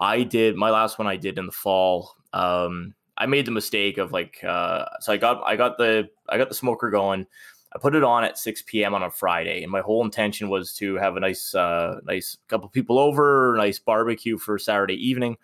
I 0.00 0.22
did 0.22 0.56
my 0.56 0.70
last 0.70 0.98
one 0.98 1.06
I 1.06 1.16
did 1.16 1.38
in 1.38 1.46
the 1.46 1.52
fall. 1.52 2.14
Um, 2.32 2.94
I 3.18 3.26
made 3.26 3.46
the 3.46 3.50
mistake 3.52 3.98
of 3.98 4.12
like, 4.12 4.42
uh, 4.44 4.84
so 5.00 5.12
I 5.12 5.16
got 5.16 5.42
I 5.46 5.56
got 5.56 5.78
the 5.78 6.08
I 6.28 6.36
got 6.36 6.48
the 6.48 6.54
smoker 6.54 6.90
going. 6.90 7.26
I 7.74 7.78
put 7.78 7.94
it 7.94 8.04
on 8.04 8.24
at 8.24 8.38
6 8.38 8.62
p.m. 8.66 8.94
on 8.94 9.02
a 9.02 9.10
Friday, 9.10 9.62
and 9.62 9.70
my 9.70 9.80
whole 9.80 10.04
intention 10.04 10.48
was 10.48 10.72
to 10.74 10.94
have 10.96 11.16
a 11.16 11.20
nice, 11.20 11.54
uh, 11.54 12.00
nice 12.04 12.38
couple 12.48 12.68
people 12.70 12.98
over, 12.98 13.54
nice 13.58 13.78
barbecue 13.78 14.38
for 14.38 14.58
Saturday 14.58 14.94
evening. 14.94 15.36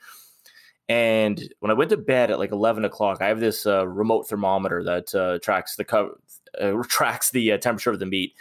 And 0.88 1.52
when 1.60 1.70
I 1.70 1.74
went 1.74 1.90
to 1.90 1.96
bed 1.96 2.30
at 2.30 2.38
like 2.38 2.52
eleven 2.52 2.84
o'clock, 2.84 3.18
I 3.20 3.28
have 3.28 3.40
this 3.40 3.66
uh, 3.66 3.86
remote 3.86 4.28
thermometer 4.28 4.82
that 4.84 5.14
uh, 5.14 5.38
tracks 5.40 5.76
the 5.76 5.84
co- 5.84 6.16
uh, 6.60 6.72
tracks 6.88 7.30
the 7.30 7.52
uh, 7.52 7.58
temperature 7.58 7.90
of 7.90 7.98
the 7.98 8.06
meat. 8.06 8.34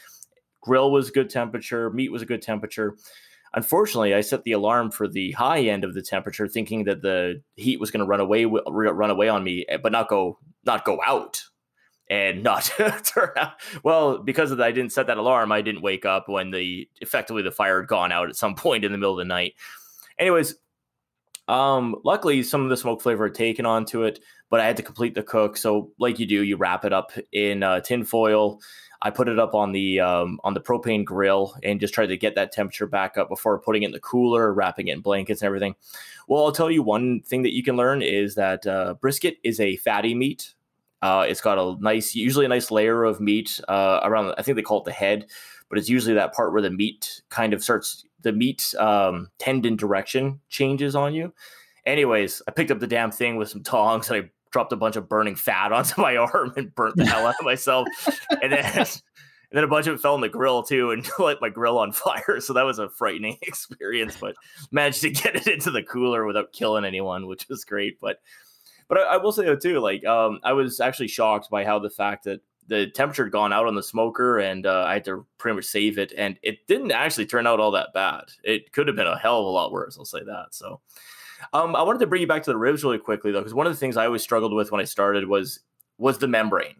Grill 0.62 0.92
was 0.92 1.12
good 1.12 1.30
temperature, 1.30 1.90
meat 1.90 2.12
was 2.12 2.22
a 2.22 2.26
good 2.26 2.42
temperature. 2.42 2.96
Unfortunately, 3.54 4.14
I 4.14 4.22
set 4.22 4.44
the 4.44 4.54
alarm 4.54 4.92
for 4.92 5.08
the 5.08 5.32
high 5.34 5.62
end 5.62 5.84
of 5.84 5.94
the 5.94 6.02
temperature, 6.02 6.48
thinking 6.48 6.86
that 6.86 7.02
the 7.02 7.42
heat 7.56 7.80
was 7.80 7.92
going 7.92 8.00
to 8.00 8.06
run 8.06 8.20
away 8.22 8.46
run 8.46 9.10
away 9.10 9.28
on 9.30 9.44
me, 9.44 9.66
eh, 9.68 9.78
but 9.78 9.92
not 9.92 10.08
go 10.10 10.40
not 10.66 10.86
go 10.86 11.00
out 11.06 11.44
and 12.10 12.44
not 12.44 12.64
turn 13.04 13.32
out. 13.38 13.54
Well, 13.84 14.20
because 14.20 14.52
of 14.52 14.58
that, 14.58 14.68
I 14.68 14.72
didn't 14.72 14.94
set 14.94 15.08
that 15.08 15.18
alarm. 15.18 15.52
I 15.52 15.62
didn't 15.62 15.82
wake 15.82 16.06
up 16.06 16.30
when 16.30 16.52
the 16.52 16.90
effectively 17.02 17.42
the 17.44 17.52
fire 17.52 17.82
had 17.82 17.90
gone 17.90 18.12
out 18.12 18.30
at 18.30 18.36
some 18.36 18.56
point 18.66 18.86
in 18.86 18.92
the 18.92 18.98
middle 18.98 19.14
of 19.14 19.20
the 19.20 19.26
night. 19.26 19.54
Anyways, 20.20 20.56
Um, 21.48 21.96
luckily, 22.06 22.44
some 22.44 22.64
of 22.64 22.70
the 22.70 22.78
smoke 22.78 23.02
flavor 23.02 23.26
had 23.26 23.36
taken 23.36 23.66
onto 23.66 24.04
it, 24.04 24.20
but 24.50 24.60
I 24.62 24.66
had 24.66 24.78
to 24.78 24.84
complete 24.84 25.16
the 25.16 25.24
cook. 25.24 25.58
So, 25.58 25.92
like 26.00 26.20
you 26.20 26.26
do, 26.26 26.44
you 26.44 26.56
wrap 26.56 26.86
it 26.86 26.94
up 26.94 27.12
in 27.34 27.64
uh, 27.64 27.82
tin 27.82 28.06
foil. 28.06 28.60
I 29.02 29.10
put 29.10 29.28
it 29.28 29.40
up 29.40 29.56
on 29.56 29.72
the 29.72 30.00
um, 30.00 30.40
on 30.44 30.54
the 30.54 30.62
propane 30.62 31.04
grill 31.04 31.56
and 31.64 31.80
just 31.80 31.94
tried 31.94 32.08
to 32.08 32.18
get 32.18 32.36
that 32.36 32.52
temperature 32.52 32.88
back 32.88 33.18
up 33.18 33.30
before 33.30 33.60
putting 33.60 33.84
it 33.84 33.88
in 33.88 33.92
the 33.92 34.00
cooler, 34.00 34.54
wrapping 34.54 34.88
it 34.88 34.94
in 34.94 35.02
blankets 35.02 35.42
and 35.42 35.48
everything. 35.48 35.76
Well, 36.28 36.46
I'll 36.46 36.52
tell 36.52 36.70
you 36.70 36.84
one 36.84 37.22
thing 37.22 37.42
that 37.44 37.54
you 37.54 37.64
can 37.64 37.76
learn 37.76 38.02
is 38.02 38.36
that 38.36 38.66
uh, 38.68 38.94
brisket 38.96 39.38
is 39.44 39.60
a 39.60 39.78
fatty 39.78 40.14
meat. 40.14 40.54
Uh, 41.02 41.26
it's 41.28 41.42
got 41.42 41.58
a 41.58 41.82
nice, 41.82 42.14
usually 42.14 42.46
a 42.46 42.50
nice 42.50 42.70
layer 42.70 43.04
of 43.04 43.20
meat 43.20 43.60
uh, 43.68 44.02
around. 44.04 44.36
I 44.38 44.44
think 44.44 44.56
they 44.56 44.62
call 44.62 44.80
it 44.80 44.86
the 44.86 44.92
head, 44.92 45.26
but 45.68 45.80
it's 45.80 45.90
usually 45.90 46.14
that 46.14 46.34
part 46.34 46.54
where 46.54 46.62
the 46.62 46.70
meat 46.70 47.22
kind 47.30 47.54
of 47.54 47.64
starts. 47.64 48.06
The 48.22 48.32
meat 48.32 48.76
um, 48.78 49.32
tendon 49.40 49.78
direction 49.78 50.40
changes 50.48 50.96
on 50.96 51.16
you. 51.16 51.34
Anyways, 51.88 52.44
I 52.48 52.52
picked 52.52 52.70
up 52.70 52.80
the 52.80 52.86
damn 52.86 53.10
thing 53.10 53.36
with 53.36 53.50
some 53.50 53.64
tongs 53.64 54.12
and 54.12 54.24
I 54.24 54.30
dropped 54.52 54.74
a 54.74 54.78
bunch 54.78 54.96
of 54.96 55.10
burning 55.10 55.36
fat 55.36 55.72
onto 55.72 56.02
my 56.02 56.18
arm 56.18 56.54
and 56.56 56.74
burnt 56.76 56.96
the 56.96 57.06
hell 57.06 57.28
out 57.28 57.36
of 57.40 57.46
myself. 57.46 57.88
and 58.42 58.52
then 58.54 58.64
and 59.52 59.58
then 59.58 59.64
a 59.66 59.68
bunch 59.68 59.88
of 59.88 59.96
it 59.96 60.02
fell 60.02 60.16
in 60.16 60.22
the 60.22 60.30
grill 60.30 60.64
too 60.64 60.92
and 60.92 61.08
lit 61.20 61.42
my 61.42 61.50
grill 61.50 61.78
on 61.78 61.92
fire. 61.92 62.40
So 62.40 62.54
that 62.54 62.64
was 62.64 62.80
a 62.80 62.90
frightening 62.90 63.38
experience, 63.42 64.18
but 64.18 64.36
managed 64.72 65.02
to 65.02 65.10
get 65.10 65.36
it 65.36 65.48
into 65.48 65.72
the 65.72 65.84
cooler 65.84 66.26
without 66.26 66.54
killing 66.54 66.86
anyone, 66.86 67.28
which 67.28 67.48
was 67.50 67.66
great. 67.66 68.00
But 68.00 68.22
but 68.88 69.00
I, 69.00 69.16
I 69.16 69.18
will 69.18 69.32
say 69.32 69.46
though 69.46 69.56
too, 69.56 69.80
like 69.80 70.06
um, 70.06 70.40
I 70.44 70.54
was 70.54 70.80
actually 70.80 71.10
shocked 71.10 71.50
by 71.50 71.66
how 71.66 71.80
the 71.80 71.90
fact 71.90 72.24
that 72.26 72.42
the 72.68 72.88
temperature 72.88 73.26
had 73.26 73.34
gone 73.34 73.52
out 73.52 73.68
on 73.68 73.76
the 73.76 73.84
smoker 73.84 74.40
and 74.40 74.66
uh, 74.66 74.86
I 74.88 74.94
had 74.94 75.06
to 75.06 75.26
pretty 75.38 75.56
much 75.56 75.66
save 75.66 75.98
it, 75.98 76.14
and 76.18 76.40
it 76.42 76.66
didn't 76.68 76.92
actually 76.92 77.26
turn 77.26 77.46
out 77.46 77.60
all 77.60 77.72
that 77.72 77.94
bad. 77.94 78.26
It 78.44 78.72
could 78.72 78.88
have 78.88 78.96
been 78.96 79.08
a 79.08 79.18
hell 79.18 79.40
of 79.40 79.46
a 79.46 79.50
lot 79.50 79.74
worse. 79.74 79.98
I'll 79.98 80.06
say 80.06 80.24
that. 80.24 80.48
So 80.52 80.80
um, 81.54 81.76
I 81.76 81.84
wanted 81.84 82.00
to 82.00 82.08
bring 82.08 82.22
you 82.22 82.28
back 82.28 82.44
to 82.44 82.52
the 82.52 82.58
ribs 82.58 82.84
really 82.84 82.98
quickly 82.98 83.32
though, 83.32 83.40
because 83.40 83.54
one 83.54 83.68
of 83.68 83.74
the 83.74 83.78
things 83.78 83.98
I 83.98 84.06
always 84.06 84.22
struggled 84.22 84.54
with 84.54 84.72
when 84.72 84.82
I 84.82 84.86
started 84.86 85.28
was 85.28 85.60
was 85.98 86.18
the 86.18 86.28
membrane. 86.28 86.76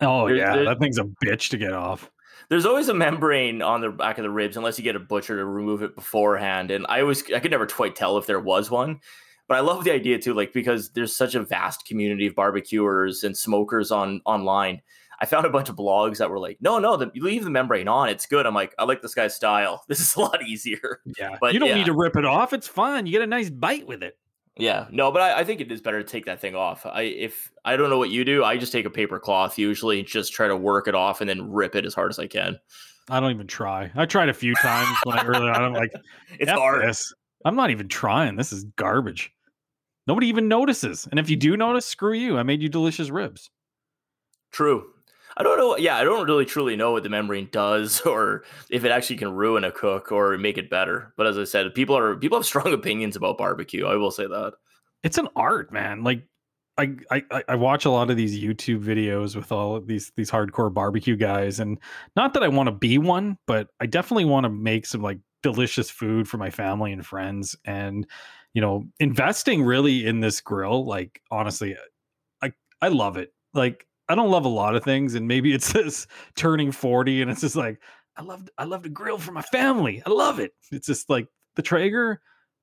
Oh 0.00 0.26
there's, 0.26 0.38
yeah, 0.38 0.54
there's, 0.54 0.68
that 0.68 0.78
thing's 0.78 0.98
a 0.98 1.04
bitch 1.24 1.50
to 1.50 1.58
get 1.58 1.72
off. 1.72 2.10
There's 2.48 2.66
always 2.66 2.88
a 2.88 2.94
membrane 2.94 3.62
on 3.62 3.80
the 3.80 3.90
back 3.90 4.18
of 4.18 4.22
the 4.22 4.30
ribs, 4.30 4.56
unless 4.56 4.78
you 4.78 4.84
get 4.84 4.96
a 4.96 5.00
butcher 5.00 5.36
to 5.36 5.44
remove 5.44 5.82
it 5.82 5.94
beforehand. 5.94 6.70
And 6.70 6.86
I 6.88 7.00
always 7.00 7.22
I 7.32 7.38
could 7.38 7.50
never 7.50 7.66
quite 7.66 7.96
tell 7.96 8.18
if 8.18 8.26
there 8.26 8.40
was 8.40 8.70
one. 8.70 9.00
But 9.46 9.58
I 9.58 9.60
love 9.60 9.84
the 9.84 9.92
idea 9.92 10.18
too, 10.18 10.34
like 10.34 10.52
because 10.52 10.90
there's 10.90 11.14
such 11.14 11.34
a 11.34 11.42
vast 11.42 11.86
community 11.86 12.26
of 12.26 12.34
barbecuers 12.34 13.24
and 13.24 13.36
smokers 13.36 13.90
on 13.90 14.20
online. 14.24 14.80
I 15.20 15.26
found 15.26 15.46
a 15.46 15.50
bunch 15.50 15.68
of 15.68 15.76
blogs 15.76 16.18
that 16.18 16.30
were 16.30 16.38
like, 16.38 16.58
no, 16.60 16.78
no, 16.78 16.96
the, 16.96 17.10
leave 17.14 17.44
the 17.44 17.50
membrane 17.50 17.88
on. 17.88 18.08
It's 18.08 18.26
good. 18.26 18.46
I'm 18.46 18.54
like, 18.54 18.74
I 18.78 18.84
like 18.84 19.02
this 19.02 19.14
guy's 19.14 19.34
style. 19.34 19.84
This 19.88 20.00
is 20.00 20.16
a 20.16 20.20
lot 20.20 20.42
easier. 20.42 21.00
Yeah. 21.18 21.36
But 21.40 21.52
you 21.52 21.60
don't 21.60 21.68
yeah. 21.68 21.76
need 21.76 21.86
to 21.86 21.92
rip 21.92 22.16
it 22.16 22.24
off. 22.24 22.52
It's 22.52 22.66
fine. 22.66 23.06
You 23.06 23.12
get 23.12 23.22
a 23.22 23.26
nice 23.26 23.50
bite 23.50 23.86
with 23.86 24.02
it. 24.02 24.18
Yeah. 24.56 24.86
No, 24.90 25.12
but 25.12 25.22
I, 25.22 25.40
I, 25.40 25.44
think 25.44 25.60
it 25.60 25.70
is 25.70 25.80
better 25.80 26.02
to 26.02 26.08
take 26.08 26.26
that 26.26 26.40
thing 26.40 26.54
off. 26.54 26.86
I 26.86 27.02
if 27.02 27.52
I 27.64 27.76
don't 27.76 27.90
know 27.90 27.98
what 27.98 28.10
you 28.10 28.24
do, 28.24 28.44
I 28.44 28.56
just 28.56 28.72
take 28.72 28.86
a 28.86 28.90
paper 28.90 29.18
cloth 29.18 29.58
usually 29.58 29.98
and 30.00 30.08
just 30.08 30.32
try 30.32 30.48
to 30.48 30.56
work 30.56 30.88
it 30.88 30.94
off 30.94 31.20
and 31.20 31.28
then 31.28 31.52
rip 31.52 31.74
it 31.74 31.84
as 31.84 31.94
hard 31.94 32.10
as 32.10 32.18
I 32.18 32.26
can. 32.26 32.58
I 33.10 33.20
don't 33.20 33.32
even 33.32 33.46
try. 33.46 33.90
I 33.94 34.06
tried 34.06 34.28
a 34.28 34.34
few 34.34 34.54
times 34.54 34.96
when 35.04 35.18
I 35.18 35.24
early 35.24 35.48
on. 35.48 35.62
I'm 35.62 35.72
like, 35.74 35.92
it's 36.40 36.50
hard. 36.50 36.88
This. 36.88 37.12
I'm 37.44 37.56
not 37.56 37.70
even 37.70 37.88
trying. 37.88 38.36
This 38.36 38.52
is 38.52 38.64
garbage. 38.76 39.32
Nobody 40.06 40.28
even 40.28 40.48
notices. 40.48 41.06
And 41.10 41.20
if 41.20 41.28
you 41.28 41.36
do 41.36 41.56
notice, 41.56 41.86
screw 41.86 42.14
you. 42.14 42.38
I 42.38 42.42
made 42.42 42.62
you 42.62 42.68
delicious 42.68 43.10
ribs. 43.10 43.50
True. 44.52 44.86
I 45.36 45.42
don't 45.42 45.58
know. 45.58 45.76
Yeah, 45.76 45.96
I 45.96 46.04
don't 46.04 46.26
really 46.26 46.44
truly 46.44 46.76
know 46.76 46.92
what 46.92 47.02
the 47.02 47.08
membrane 47.08 47.48
does, 47.50 48.00
or 48.06 48.44
if 48.70 48.84
it 48.84 48.90
actually 48.90 49.16
can 49.16 49.32
ruin 49.32 49.64
a 49.64 49.72
cook 49.72 50.12
or 50.12 50.36
make 50.38 50.58
it 50.58 50.70
better. 50.70 51.12
But 51.16 51.26
as 51.26 51.38
I 51.38 51.44
said, 51.44 51.74
people 51.74 51.96
are 51.96 52.16
people 52.16 52.38
have 52.38 52.46
strong 52.46 52.72
opinions 52.72 53.16
about 53.16 53.38
barbecue. 53.38 53.86
I 53.86 53.96
will 53.96 54.10
say 54.10 54.26
that 54.26 54.54
it's 55.02 55.18
an 55.18 55.28
art, 55.36 55.72
man. 55.72 56.02
Like 56.02 56.24
I, 56.76 56.96
I 57.10 57.42
I 57.48 57.54
watch 57.54 57.84
a 57.84 57.90
lot 57.90 58.10
of 58.10 58.16
these 58.16 58.38
YouTube 58.38 58.82
videos 58.82 59.36
with 59.36 59.52
all 59.52 59.76
of 59.76 59.86
these 59.86 60.12
these 60.16 60.30
hardcore 60.30 60.72
barbecue 60.72 61.16
guys, 61.16 61.60
and 61.60 61.78
not 62.16 62.34
that 62.34 62.42
I 62.42 62.48
want 62.48 62.68
to 62.68 62.72
be 62.72 62.98
one, 62.98 63.38
but 63.46 63.68
I 63.80 63.86
definitely 63.86 64.24
want 64.24 64.44
to 64.44 64.50
make 64.50 64.86
some 64.86 65.02
like 65.02 65.18
delicious 65.42 65.90
food 65.90 66.26
for 66.26 66.38
my 66.38 66.50
family 66.50 66.90
and 66.92 67.06
friends. 67.06 67.54
And 67.64 68.06
you 68.54 68.60
know, 68.60 68.86
investing 68.98 69.62
really 69.62 70.06
in 70.06 70.20
this 70.20 70.40
grill, 70.40 70.84
like 70.84 71.20
honestly, 71.30 71.76
I 72.42 72.52
I 72.80 72.88
love 72.88 73.16
it. 73.18 73.32
Like 73.52 73.86
I 74.08 74.14
don't 74.14 74.30
love 74.30 74.44
a 74.44 74.48
lot 74.48 74.76
of 74.76 74.84
things, 74.84 75.14
and 75.14 75.26
maybe 75.26 75.52
it's 75.52 75.72
this 75.72 76.06
turning 76.36 76.72
40, 76.72 77.22
and 77.22 77.30
it's 77.30 77.40
just 77.40 77.56
like 77.56 77.80
I 78.16 78.22
love 78.22 78.48
I 78.58 78.64
love 78.64 78.82
to 78.82 78.88
grill 78.88 79.18
for 79.18 79.32
my 79.32 79.42
family. 79.42 80.02
I 80.06 80.10
love 80.10 80.38
it. 80.38 80.52
It's 80.70 80.86
just 80.86 81.10
like 81.10 81.28
the 81.56 81.62
Traeger 81.62 82.20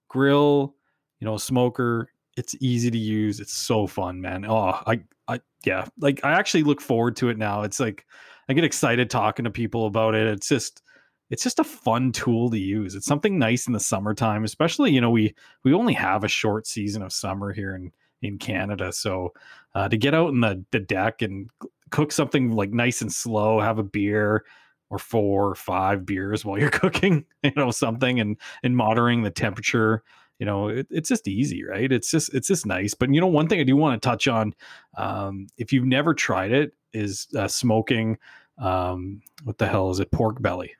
grill, 0.08 0.76
you 1.20 1.26
know, 1.26 1.38
smoker. 1.38 2.10
It's 2.38 2.56
easy 2.62 2.90
to 2.92 2.98
use. 2.98 3.40
It's 3.40 3.54
so 3.54 3.88
fun, 3.88 4.22
man. 4.22 4.46
Oh, 4.46 4.80
I 4.86 5.02
I 5.28 5.42
yeah, 5.66 5.88
like 6.00 6.24
I 6.24 6.32
actually 6.32 6.64
look 6.64 6.82
forward 6.82 7.16
to 7.18 7.30
it 7.30 7.38
now. 7.38 7.64
It's 7.64 7.80
like 7.80 8.06
I 8.48 8.54
get 8.54 8.64
excited 8.64 9.10
talking 9.10 9.46
to 9.46 9.52
people 9.52 9.86
about 9.86 10.16
it. 10.16 10.28
It's 10.28 10.48
just 10.48 10.82
it's 11.30 11.44
just 11.44 11.60
a 11.60 11.64
fun 11.64 12.12
tool 12.12 12.50
to 12.50 12.60
use. 12.60 12.96
It's 12.96 13.06
something 13.06 13.40
nice 13.40 13.66
in 13.66 13.74
the 13.74 13.80
summertime, 13.80 14.44
especially, 14.44 14.92
you 14.92 15.02
know, 15.02 15.10
we 15.10 15.34
we 15.64 15.74
only 15.74 15.94
have 15.94 16.24
a 16.24 16.30
short 16.30 16.68
season 16.68 17.02
of 17.02 17.14
summer 17.14 17.54
here 17.54 17.76
in 17.76 17.92
in 18.22 18.38
Canada. 18.38 18.92
So 18.94 19.34
uh, 19.76 19.90
to 19.90 19.98
get 19.98 20.14
out 20.14 20.30
in 20.30 20.42
the, 20.42 20.64
the 20.72 20.80
deck 20.80 21.22
and 21.22 21.50
cook 21.90 22.12
something 22.12 22.52
like 22.52 22.72
nice 22.72 23.02
and 23.02 23.12
slow, 23.12 23.60
have 23.60 23.80
a 23.80 23.84
beer 23.84 24.44
or 24.90 25.00
four 25.00 25.50
or 25.50 25.56
five 25.56 26.06
beers 26.06 26.44
while 26.44 26.58
you're 26.60 26.70
cooking, 26.70 27.26
you 27.44 27.52
know, 27.56 27.72
something 27.72 28.20
and 28.20 28.38
and 28.64 28.76
monitoring 28.76 29.24
the 29.24 29.32
temperature. 29.32 30.04
You 30.40 30.46
know, 30.48 30.70
it, 30.70 30.88
it's 30.90 31.10
just 31.10 31.28
easy, 31.28 31.64
right? 31.64 31.92
It's 31.92 32.10
just 32.10 32.34
it's 32.34 32.48
just 32.48 32.66
nice. 32.66 32.94
But 32.94 33.14
you 33.14 33.22
know, 33.22 33.28
one 33.28 33.48
thing 33.48 33.60
I 33.60 33.64
do 33.64 33.76
want 33.76 34.02
to 34.02 34.08
touch 34.08 34.28
on, 34.28 34.56
um, 34.98 35.48
if 35.58 35.72
you've 35.72 35.86
never 35.86 36.14
tried 36.14 36.52
it, 36.52 36.74
is 36.94 37.28
uh, 37.38 37.48
smoking. 37.48 38.18
Um, 38.58 39.22
what 39.44 39.58
the 39.58 39.68
hell 39.68 39.90
is 39.92 40.00
it? 40.00 40.12
Pork 40.12 40.42
belly. 40.42 40.74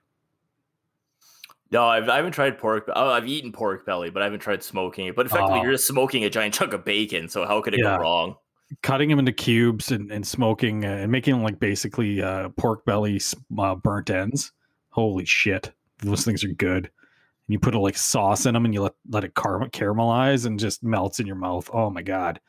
No, 1.72 1.86
I've, 1.86 2.10
I 2.10 2.18
haven't 2.18 2.34
tried 2.34 2.58
pork. 2.58 2.90
Oh, 2.94 3.10
I've 3.10 3.28
eaten 3.28 3.54
pork 3.54 3.86
belly, 3.86 4.10
but 4.10 4.22
I 4.22 4.26
haven't 4.26 4.42
tried 4.42 4.62
smoking 4.62 5.08
it. 5.08 5.16
But 5.16 5.28
effectively, 5.28 5.62
uh, 5.62 5.64
you're 5.64 5.72
just 5.72 5.88
smoking 5.88 6.26
a 6.26 6.30
giant 6.30 6.54
chunk 6.54 6.74
of 6.74 6.84
bacon. 6.84 7.30
So 7.30 7.46
how 7.46 7.62
could 7.62 7.74
it 7.74 7.80
yeah. 7.82 7.96
go 7.96 8.02
wrong? 8.02 8.36
Cutting 8.84 9.10
them 9.10 9.20
into 9.20 9.32
cubes 9.32 9.92
and, 9.92 10.12
and 10.12 10.26
smoking 10.26 10.86
uh, 10.86 10.90
and 10.90 11.12
making 11.12 11.34
them 11.34 11.44
like 11.44 11.60
basically 11.60 12.22
uh, 12.22 12.50
pork 12.50 12.86
belly 12.86 13.20
uh, 13.58 13.76
burnt 13.76 14.10
ends. 14.10 14.54
Holy 14.92 15.26
shit, 15.26 15.72
those 16.00 16.24
things 16.24 16.44
are 16.44 16.50
good. 16.54 16.86
And 16.86 17.54
you 17.54 17.60
put 17.60 17.76
a 17.76 17.80
like 17.80 17.98
sauce 17.98 18.46
in 18.46 18.54
them 18.54 18.66
and 18.66 18.74
you 18.74 18.82
let 18.84 18.94
let 19.10 19.24
it 19.24 19.34
car- 19.34 19.68
caramelize 19.70 20.46
and 20.46 20.60
just 20.60 20.84
melts 20.84 21.20
in 21.20 21.28
your 21.28 21.36
mouth. 21.36 21.70
Oh 21.74 21.90
my 21.90 22.02
god, 22.02 22.40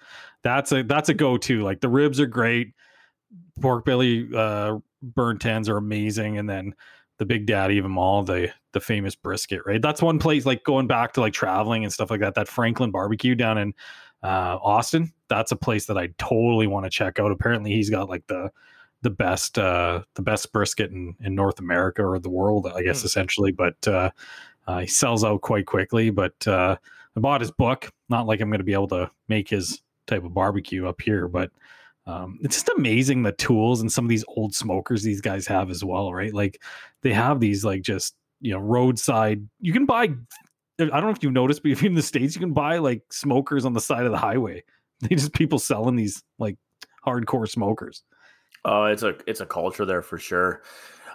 that's 0.42 0.70
a 0.72 0.82
that's 0.82 1.08
a 1.08 1.14
go 1.14 1.37
to. 1.38 1.62
Like 1.62 1.80
the 1.80 1.88
ribs 1.88 2.20
are 2.20 2.26
great. 2.26 2.74
Pork 3.61 3.85
belly 3.85 4.28
uh, 4.35 4.78
burnt 5.02 5.44
ends 5.44 5.68
are 5.68 5.76
amazing, 5.76 6.38
and 6.38 6.48
then 6.48 6.74
the 7.18 7.26
big 7.26 7.46
daddy 7.46 7.78
of 7.78 7.85
them 7.85 7.98
all, 7.98 8.22
the 8.22 8.52
the 8.72 8.80
famous 8.80 9.14
brisket, 9.14 9.62
right? 9.66 9.82
That's 9.82 10.02
one 10.02 10.18
place 10.18 10.46
like 10.46 10.64
going 10.64 10.87
back 10.87 11.12
to 11.14 11.20
like 11.20 11.32
traveling 11.32 11.85
and 11.85 11.92
stuff 11.92 12.11
like 12.11 12.20
that. 12.20 12.35
That 12.35 12.48
Franklin 12.48 12.90
barbecue 12.90 13.35
down 13.35 13.58
in 13.58 13.74
uh, 14.22 14.58
Austin, 14.62 15.12
that's 15.28 15.52
a 15.52 15.56
place 15.56 15.87
that 15.87 15.98
I 15.98 16.08
totally 16.18 16.66
want 16.66 16.85
to 16.85 16.90
check 16.90 17.18
out. 17.18 17.32
Apparently, 17.32 17.72
he's 17.72 17.90
got 17.90 18.08
like 18.08 18.26
the 18.26 18.50
the 19.02 19.11
best 19.11 19.58
uh, 19.58 20.02
the 20.14 20.22
best 20.22 20.52
brisket 20.52 20.90
in, 20.90 21.14
in 21.20 21.35
North 21.35 21.58
America 21.58 22.04
or 22.04 22.18
the 22.18 22.30
world, 22.30 22.66
I 22.72 22.82
guess, 22.82 23.02
mm. 23.02 23.06
essentially. 23.06 23.52
But 23.52 23.88
uh, 23.88 24.11
uh, 24.66 24.78
he 24.80 24.87
sells 24.87 25.24
out 25.24 25.42
quite 25.42 25.66
quickly. 25.66 26.11
But 26.11 26.46
uh, 26.46 26.76
I 27.16 27.20
bought 27.20 27.40
his 27.40 27.50
book. 27.50 27.90
Not 28.08 28.26
like 28.26 28.40
I'm 28.40 28.48
going 28.48 28.58
to 28.58 28.64
be 28.64 28.72
able 28.72 28.88
to 28.88 29.11
make 29.28 29.48
his 29.48 29.82
type 30.06 30.24
of 30.24 30.35
barbecue 30.35 30.87
up 30.87 31.00
here, 31.00 31.28
but 31.28 31.50
um, 32.06 32.38
it's 32.42 32.56
just 32.56 32.68
amazing 32.76 33.22
the 33.22 33.32
tools 33.32 33.80
and 33.80 33.90
some 33.90 34.04
of 34.04 34.08
these 34.08 34.24
old 34.28 34.54
smokers 34.54 35.02
these 35.02 35.20
guys 35.20 35.46
have 35.46 35.70
as 35.70 35.85
well, 35.85 36.12
right? 36.12 36.35
Like 36.35 36.61
they 37.02 37.12
have 37.12 37.38
these 37.38 37.64
like 37.64 37.82
just 37.82 38.14
you 38.40 38.52
know 38.52 38.58
roadside. 38.58 39.46
You 39.61 39.72
can 39.72 39.87
buy. 39.87 40.11
I 40.90 40.97
don't 40.97 41.05
know 41.05 41.11
if 41.11 41.23
you've 41.23 41.33
noticed, 41.33 41.62
but 41.62 41.73
if 41.73 41.83
you're 41.83 41.90
in 41.90 41.97
the 41.97 42.03
states, 42.03 42.35
you 42.35 42.40
can 42.40 42.53
buy 42.53 42.79
like 42.79 43.03
smokers 43.12 43.64
on 43.64 43.73
the 43.73 43.81
side 43.81 44.05
of 44.05 44.12
the 44.12 44.18
highway. 44.18 44.64
They 45.01 45.16
just 45.16 45.33
people 45.33 45.59
selling 45.59 45.97
these 45.97 46.23
like 46.38 46.59
hardcore 47.05 47.49
smokers. 47.49 48.05
Oh, 48.64 48.85
it's 48.85 49.03
a 49.03 49.16
it's 49.27 49.40
a 49.40 49.47
culture 49.47 49.85
there 49.85 50.01
for 50.01 50.16
sure. 50.16 50.62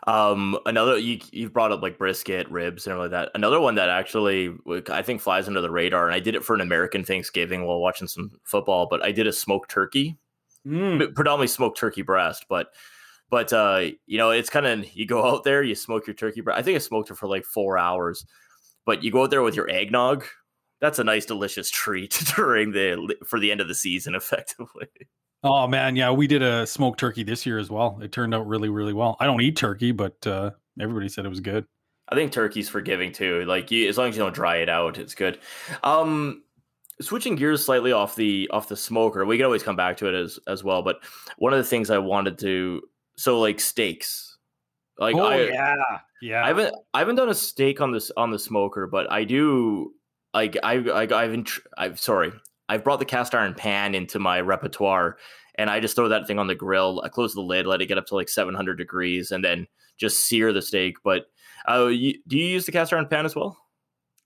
Um, 0.06 0.60
another 0.66 0.98
you 0.98 1.22
you've 1.32 1.54
brought 1.54 1.72
up 1.72 1.82
like 1.82 1.98
brisket, 1.98 2.52
ribs, 2.52 2.86
and 2.86 3.00
like 3.00 3.12
that. 3.12 3.32
Another 3.34 3.62
one 3.62 3.76
that 3.76 3.88
actually 3.88 4.54
I 4.92 5.04
think 5.04 5.22
flies 5.22 5.48
under 5.48 5.62
the 5.62 5.72
radar, 5.72 6.06
and 6.06 6.14
I 6.14 6.20
did 6.20 6.36
it 6.36 6.44
for 6.44 6.54
an 6.54 6.60
American 6.60 7.06
Thanksgiving 7.06 7.66
while 7.66 7.80
watching 7.80 8.10
some 8.10 8.30
football. 8.44 8.90
But 8.90 9.06
I 9.06 9.14
did 9.14 9.26
a 9.26 9.32
smoked 9.32 9.72
turkey 9.72 10.18
mm. 10.68 11.14
predominantly 11.14 11.48
smoked 11.48 11.78
turkey 11.78 12.02
breast, 12.02 12.46
but 12.50 12.74
but 13.30 13.52
uh, 13.52 13.82
you 14.06 14.18
know, 14.18 14.32
it's 14.32 14.50
kind 14.50 14.66
of 14.66 14.96
you 14.96 15.06
go 15.06 15.26
out 15.26 15.44
there, 15.44 15.64
you 15.64 15.76
smoke 15.76 16.08
your 16.08 16.14
turkey 16.14 16.42
breast. 16.42 16.60
I 16.60 16.64
think 16.64 16.76
I 16.76 16.80
smoked 16.80 17.12
it 17.12 17.18
for 17.18 17.28
like 17.28 17.46
four 17.46 17.78
hours, 17.78 18.26
but 18.88 19.04
you 19.04 19.12
go 19.12 19.24
out 19.24 19.30
there 19.30 19.44
with 19.44 19.56
your 19.56 19.70
eggnog. 19.70 20.26
That's 20.82 20.98
a 20.98 21.04
nice, 21.04 21.26
delicious 21.26 21.70
treat 21.70 22.24
during 22.36 22.72
the 22.72 23.16
for 23.28 23.40
the 23.40 23.52
end 23.52 23.62
of 23.62 23.68
the 23.68 23.76
season, 23.76 24.16
effectively. 24.16 24.88
Oh 25.44 25.68
man, 25.68 25.96
yeah, 25.96 26.10
we 26.10 26.26
did 26.26 26.42
a 26.42 26.66
smoked 26.66 27.00
turkey 27.00 27.22
this 27.22 27.46
year 27.46 27.60
as 27.60 27.70
well. 27.70 28.00
It 28.02 28.12
turned 28.12 28.34
out 28.34 28.48
really, 28.48 28.70
really 28.70 28.94
well. 28.94 29.18
I 29.20 29.26
don't 29.26 29.42
eat 29.42 29.56
turkey, 29.56 29.92
but 29.92 30.26
uh, 30.26 30.52
everybody 30.82 31.10
said 31.10 31.26
it 31.26 31.30
was 31.30 31.42
good. 31.42 31.66
I 32.10 32.16
think 32.16 32.32
turkey's 32.32 32.70
forgiving 32.70 33.12
too. 33.12 33.44
Like 33.46 33.70
you, 33.70 33.88
as 33.90 33.98
long 33.98 34.10
as 34.10 34.16
you 34.16 34.24
don't 34.24 34.34
dry 34.34 34.58
it 34.58 34.70
out, 34.70 34.98
it's 34.98 35.14
good. 35.14 35.40
Um, 35.84 36.44
switching 37.02 37.36
gears 37.36 37.64
slightly 37.66 37.92
off 37.92 38.16
the 38.16 38.50
off 38.52 38.70
the 38.70 38.78
smoker, 38.78 39.26
we 39.26 39.38
can 39.38 39.46
always 39.46 39.64
come 39.64 39.76
back 39.76 39.98
to 39.98 40.08
it 40.08 40.16
as 40.16 40.40
as 40.48 40.64
well. 40.64 40.82
But 40.82 40.98
one 41.38 41.54
of 41.54 41.60
the 41.60 41.66
things 41.66 41.90
I 41.90 41.98
wanted 41.98 42.40
to 42.40 42.82
so 43.18 43.40
like 43.40 43.60
steaks, 43.60 44.38
like 44.98 45.16
oh 45.16 45.26
I, 45.26 45.42
yeah, 45.42 45.76
yeah. 46.22 46.44
I 46.44 46.48
haven't 46.48 46.76
I 46.94 47.00
haven't 47.00 47.16
done 47.16 47.30
a 47.30 47.36
steak 47.36 47.82
on 47.82 47.92
this 47.92 48.12
on 48.18 48.32
the 48.32 48.40
smoker, 48.40 48.88
but 48.88 49.12
I 49.12 49.24
do 49.24 49.94
like 50.34 50.58
I 50.64 50.76
I 50.76 51.02
I've 51.04 51.34
int- 51.34 51.60
I've 51.78 52.00
sorry 52.00 52.32
I've 52.70 52.84
brought 52.84 53.00
the 53.00 53.06
cast 53.06 53.34
iron 53.34 53.54
pan 53.54 53.96
into 53.96 54.20
my 54.20 54.42
repertoire, 54.42 55.18
and 55.56 55.70
I 55.70 55.80
just 55.80 55.96
throw 55.96 56.10
that 56.10 56.28
thing 56.28 56.40
on 56.40 56.48
the 56.48 56.56
grill. 56.56 57.02
I 57.04 57.10
close 57.10 57.34
the 57.34 57.42
lid, 57.42 57.66
let 57.66 57.82
it 57.82 57.88
get 57.88 57.98
up 57.98 58.06
to 58.08 58.16
like 58.16 58.30
700 58.30 58.76
degrees, 58.76 59.32
and 59.32 59.44
then 59.44 59.68
just 59.98 60.26
sear 60.26 60.54
the 60.54 60.62
steak. 60.62 60.98
But 61.04 61.28
uh, 61.68 61.88
you, 61.88 62.16
do 62.28 62.38
you 62.38 62.46
use 62.46 62.66
the 62.66 62.72
cast 62.72 62.94
iron 62.94 63.08
pan 63.08 63.26
as 63.26 63.36
well? 63.36 63.58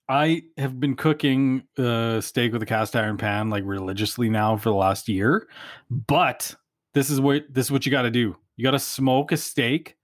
I 0.10 0.44
have 0.58 0.80
been 0.80 0.96
cooking 0.96 1.64
uh, 1.78 2.20
steak 2.20 2.52
with 2.52 2.62
a 2.62 2.66
cast 2.66 2.96
iron 2.96 3.18
pan 3.18 3.50
like 3.50 3.64
religiously 3.66 4.30
now 4.30 4.58
for 4.58 4.70
the 4.70 4.76
last 4.76 5.08
year, 5.08 5.48
but 5.90 6.54
this 6.94 7.10
is 7.10 7.22
what 7.22 7.44
this 7.50 7.68
is 7.68 7.72
what 7.72 7.86
you 7.86 7.92
got 7.92 8.02
to 8.02 8.12
do. 8.12 8.36
You 8.58 8.64
got 8.64 8.72
to 8.72 8.80
smoke 8.80 9.32
a 9.32 9.38
steak, 9.38 9.96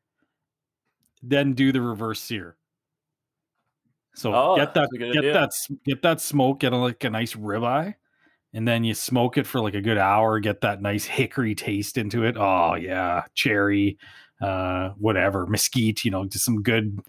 then 1.21 1.53
do 1.53 1.71
the 1.71 1.81
reverse 1.81 2.19
sear. 2.21 2.55
So 4.13 4.33
Oh, 4.33 4.55
get 4.55 4.73
that 4.73 4.89
get 4.97 5.17
idea. 5.17 5.33
that 5.33 5.51
get 5.85 6.01
that 6.01 6.21
smoke, 6.21 6.59
get 6.61 6.73
a, 6.73 6.77
like 6.77 7.03
a 7.03 7.09
nice 7.09 7.35
ribeye, 7.35 7.93
and 8.53 8.67
then 8.67 8.83
you 8.83 8.93
smoke 8.95 9.37
it 9.37 9.45
for 9.45 9.61
like 9.61 9.75
a 9.75 9.81
good 9.81 9.97
hour. 9.99 10.39
Get 10.39 10.61
that 10.61 10.81
nice 10.81 11.05
hickory 11.05 11.53
taste 11.53 11.97
into 11.97 12.23
it. 12.23 12.35
Oh 12.37 12.73
yeah, 12.75 13.25
cherry, 13.35 13.97
uh, 14.41 14.89
whatever, 14.97 15.45
mesquite. 15.45 16.03
You 16.03 16.11
know, 16.11 16.25
just 16.25 16.45
some 16.45 16.63
good 16.63 16.99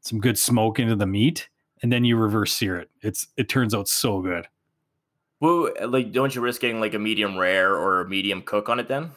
some 0.00 0.20
good 0.20 0.38
smoke 0.38 0.78
into 0.78 0.94
the 0.94 1.06
meat, 1.06 1.48
and 1.82 1.92
then 1.92 2.04
you 2.04 2.16
reverse 2.16 2.52
sear 2.52 2.76
it. 2.76 2.90
It's 3.00 3.26
it 3.36 3.48
turns 3.48 3.74
out 3.74 3.88
so 3.88 4.20
good. 4.20 4.46
Well, 5.40 5.70
like, 5.88 6.12
don't 6.12 6.32
you 6.32 6.40
risk 6.40 6.60
getting 6.60 6.78
like 6.78 6.94
a 6.94 7.00
medium 7.00 7.36
rare 7.36 7.74
or 7.74 8.02
a 8.02 8.08
medium 8.08 8.42
cook 8.42 8.68
on 8.68 8.78
it 8.78 8.86
then? 8.86 9.10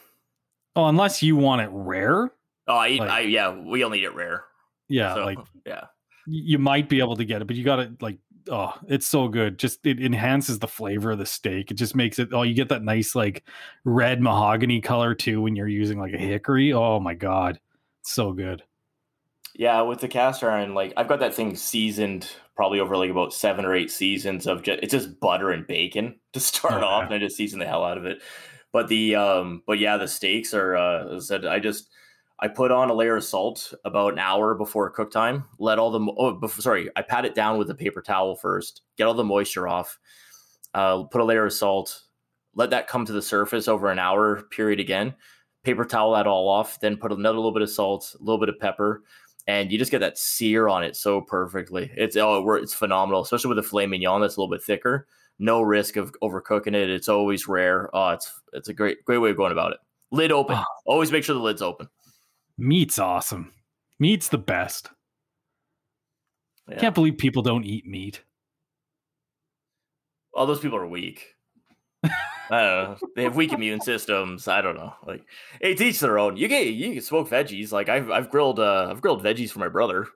Oh, 0.75 0.87
unless 0.87 1.21
you 1.21 1.35
want 1.35 1.61
it 1.61 1.69
rare, 1.71 2.31
Oh, 2.67 2.75
I. 2.75 2.89
Like- 2.97 3.09
I 3.09 3.19
yeah, 3.21 3.51
we 3.55 3.83
only 3.83 3.99
eat 3.99 4.05
it 4.05 4.15
rare. 4.15 4.45
yeah, 4.87 5.13
so, 5.13 5.25
like 5.25 5.37
yeah. 5.65 5.85
you 6.25 6.59
might 6.59 6.89
be 6.89 6.99
able 6.99 7.15
to 7.15 7.25
get 7.25 7.41
it, 7.41 7.45
but 7.47 7.55
you 7.55 7.63
got 7.63 7.77
to 7.77 7.91
like, 8.01 8.17
oh, 8.49 8.73
it's 8.87 9.07
so 9.07 9.27
good. 9.27 9.57
Just 9.59 9.85
it 9.85 9.99
enhances 10.01 10.59
the 10.59 10.67
flavor 10.67 11.11
of 11.11 11.19
the 11.19 11.25
steak. 11.25 11.71
It 11.71 11.75
just 11.75 11.95
makes 11.95 12.19
it. 12.19 12.29
Oh, 12.31 12.41
you 12.43 12.53
get 12.53 12.69
that 12.69 12.83
nice 12.83 13.15
like 13.15 13.43
red 13.83 14.21
mahogany 14.21 14.81
color 14.81 15.13
too 15.15 15.41
when 15.41 15.55
you're 15.55 15.67
using 15.67 15.99
like 15.99 16.13
a 16.13 16.17
hickory. 16.17 16.73
Oh 16.73 16.99
my 16.99 17.13
god, 17.13 17.59
it's 18.01 18.13
so 18.13 18.33
good. 18.33 18.63
Yeah, 19.57 19.81
with 19.83 20.01
the 20.01 20.07
cast 20.09 20.43
iron, 20.43 20.73
like 20.73 20.91
I've 20.97 21.07
got 21.07 21.19
that 21.19 21.33
thing 21.33 21.55
seasoned 21.55 22.27
probably 22.57 22.79
over 22.79 22.97
like 22.97 23.09
about 23.09 23.33
seven 23.33 23.63
or 23.65 23.73
eight 23.75 23.91
seasons 23.91 24.47
of 24.47 24.63
just 24.63 24.79
it's 24.83 24.91
just 24.91 25.19
butter 25.19 25.51
and 25.51 25.65
bacon 25.67 26.15
to 26.33 26.39
start 26.39 26.83
Oh, 26.83 26.87
off, 26.87 27.05
and 27.05 27.13
I 27.13 27.19
just 27.19 27.37
season 27.37 27.59
the 27.59 27.65
hell 27.65 27.83
out 27.85 27.97
of 27.97 28.05
it. 28.05 28.21
But 28.73 28.89
the 28.89 29.15
um, 29.15 29.63
but 29.65 29.79
yeah, 29.79 29.95
the 29.97 30.07
steaks 30.07 30.53
are. 30.53 30.75
Uh, 30.75 31.15
as 31.15 31.31
I 31.31 31.35
said 31.35 31.45
I 31.45 31.59
just 31.59 31.89
I 32.39 32.49
put 32.49 32.71
on 32.71 32.89
a 32.89 32.93
layer 32.93 33.15
of 33.15 33.23
salt 33.23 33.73
about 33.85 34.13
an 34.13 34.19
hour 34.19 34.55
before 34.55 34.89
cook 34.89 35.11
time. 35.11 35.45
Let 35.57 35.79
all 35.79 35.91
the 35.91 36.13
oh, 36.17 36.33
before, 36.33 36.61
sorry, 36.61 36.89
I 36.95 37.01
pat 37.01 37.25
it 37.25 37.33
down 37.35 37.57
with 37.57 37.69
a 37.69 37.75
paper 37.75 38.01
towel 38.01 38.35
first. 38.35 38.81
Get 38.97 39.07
all 39.07 39.13
the 39.13 39.23
moisture 39.23 39.67
off. 39.67 39.97
Uh, 40.73 41.03
put 41.03 41.21
a 41.21 41.23
layer 41.23 41.45
of 41.45 41.53
salt. 41.53 42.01
Let 42.53 42.71
that 42.71 42.87
come 42.87 43.05
to 43.05 43.13
the 43.13 43.21
surface 43.21 43.67
over 43.67 43.89
an 43.89 43.99
hour 43.99 44.43
period 44.51 44.79
again. 44.79 45.13
Paper 45.63 45.85
towel 45.85 46.13
that 46.13 46.27
all 46.27 46.49
off. 46.49 46.79
Then 46.79 46.97
put 46.97 47.13
another 47.13 47.37
little 47.37 47.53
bit 47.53 47.61
of 47.61 47.69
salt, 47.69 48.13
a 48.19 48.23
little 48.23 48.39
bit 48.39 48.49
of 48.49 48.59
pepper, 48.59 49.03
and 49.47 49.71
you 49.71 49.77
just 49.77 49.91
get 49.91 49.99
that 49.99 50.17
sear 50.17 50.67
on 50.67 50.83
it 50.83 50.97
so 50.97 51.21
perfectly. 51.21 51.89
It's 51.95 52.17
oh, 52.17 52.55
it 52.55 52.63
it's 52.63 52.73
phenomenal, 52.73 53.21
especially 53.21 53.49
with 53.49 53.59
a 53.59 53.63
filet 53.63 53.87
mignon 53.87 54.21
that's 54.21 54.35
a 54.35 54.41
little 54.41 54.53
bit 54.53 54.63
thicker. 54.63 55.07
No 55.39 55.61
risk 55.61 55.95
of 55.95 56.13
overcooking 56.21 56.75
it. 56.75 56.89
It's 56.89 57.09
always 57.09 57.47
rare. 57.47 57.89
Oh, 57.93 58.09
it's 58.09 58.31
it's 58.51 58.67
a 58.67 58.73
great 58.73 59.05
great 59.05 59.19
way 59.19 59.29
of 59.29 59.37
going 59.37 59.53
about 59.53 59.71
it. 59.71 59.79
Lid 60.11 60.33
open. 60.33 60.57
Ah. 60.57 60.65
Always 60.85 61.11
make 61.11 61.23
sure 61.23 61.35
the 61.35 61.41
lid's 61.41 61.61
open. 61.61 61.87
Meat's 62.57 62.99
awesome. 62.99 63.51
Meat's 63.99 64.29
the 64.29 64.37
best. 64.37 64.89
Yeah. 66.69 66.77
Can't 66.77 66.95
believe 66.95 67.17
people 67.17 67.41
don't 67.43 67.65
eat 67.65 67.85
meat. 67.85 68.23
All 70.33 70.45
those 70.45 70.59
people 70.59 70.77
are 70.77 70.87
weak. 70.87 71.35
I. 72.51 72.97
They 73.15 73.23
have 73.23 73.35
weak 73.35 73.53
immune 73.53 73.81
systems. 73.81 74.47
I 74.47 74.61
don't 74.61 74.75
know. 74.75 74.93
Like, 75.05 75.25
hey, 75.61 75.71
each 75.71 75.99
their 75.99 76.19
own. 76.19 76.37
You 76.37 76.47
can 76.49 76.67
you 76.73 76.93
can 76.93 77.01
smoke 77.01 77.29
veggies. 77.29 77.71
Like 77.71 77.89
I've 77.89 78.09
I've 78.11 78.29
grilled 78.29 78.59
uh 78.59 78.87
I've 78.91 79.01
grilled 79.01 79.23
veggies 79.23 79.51
for 79.51 79.59
my 79.59 79.69
brother. 79.69 80.07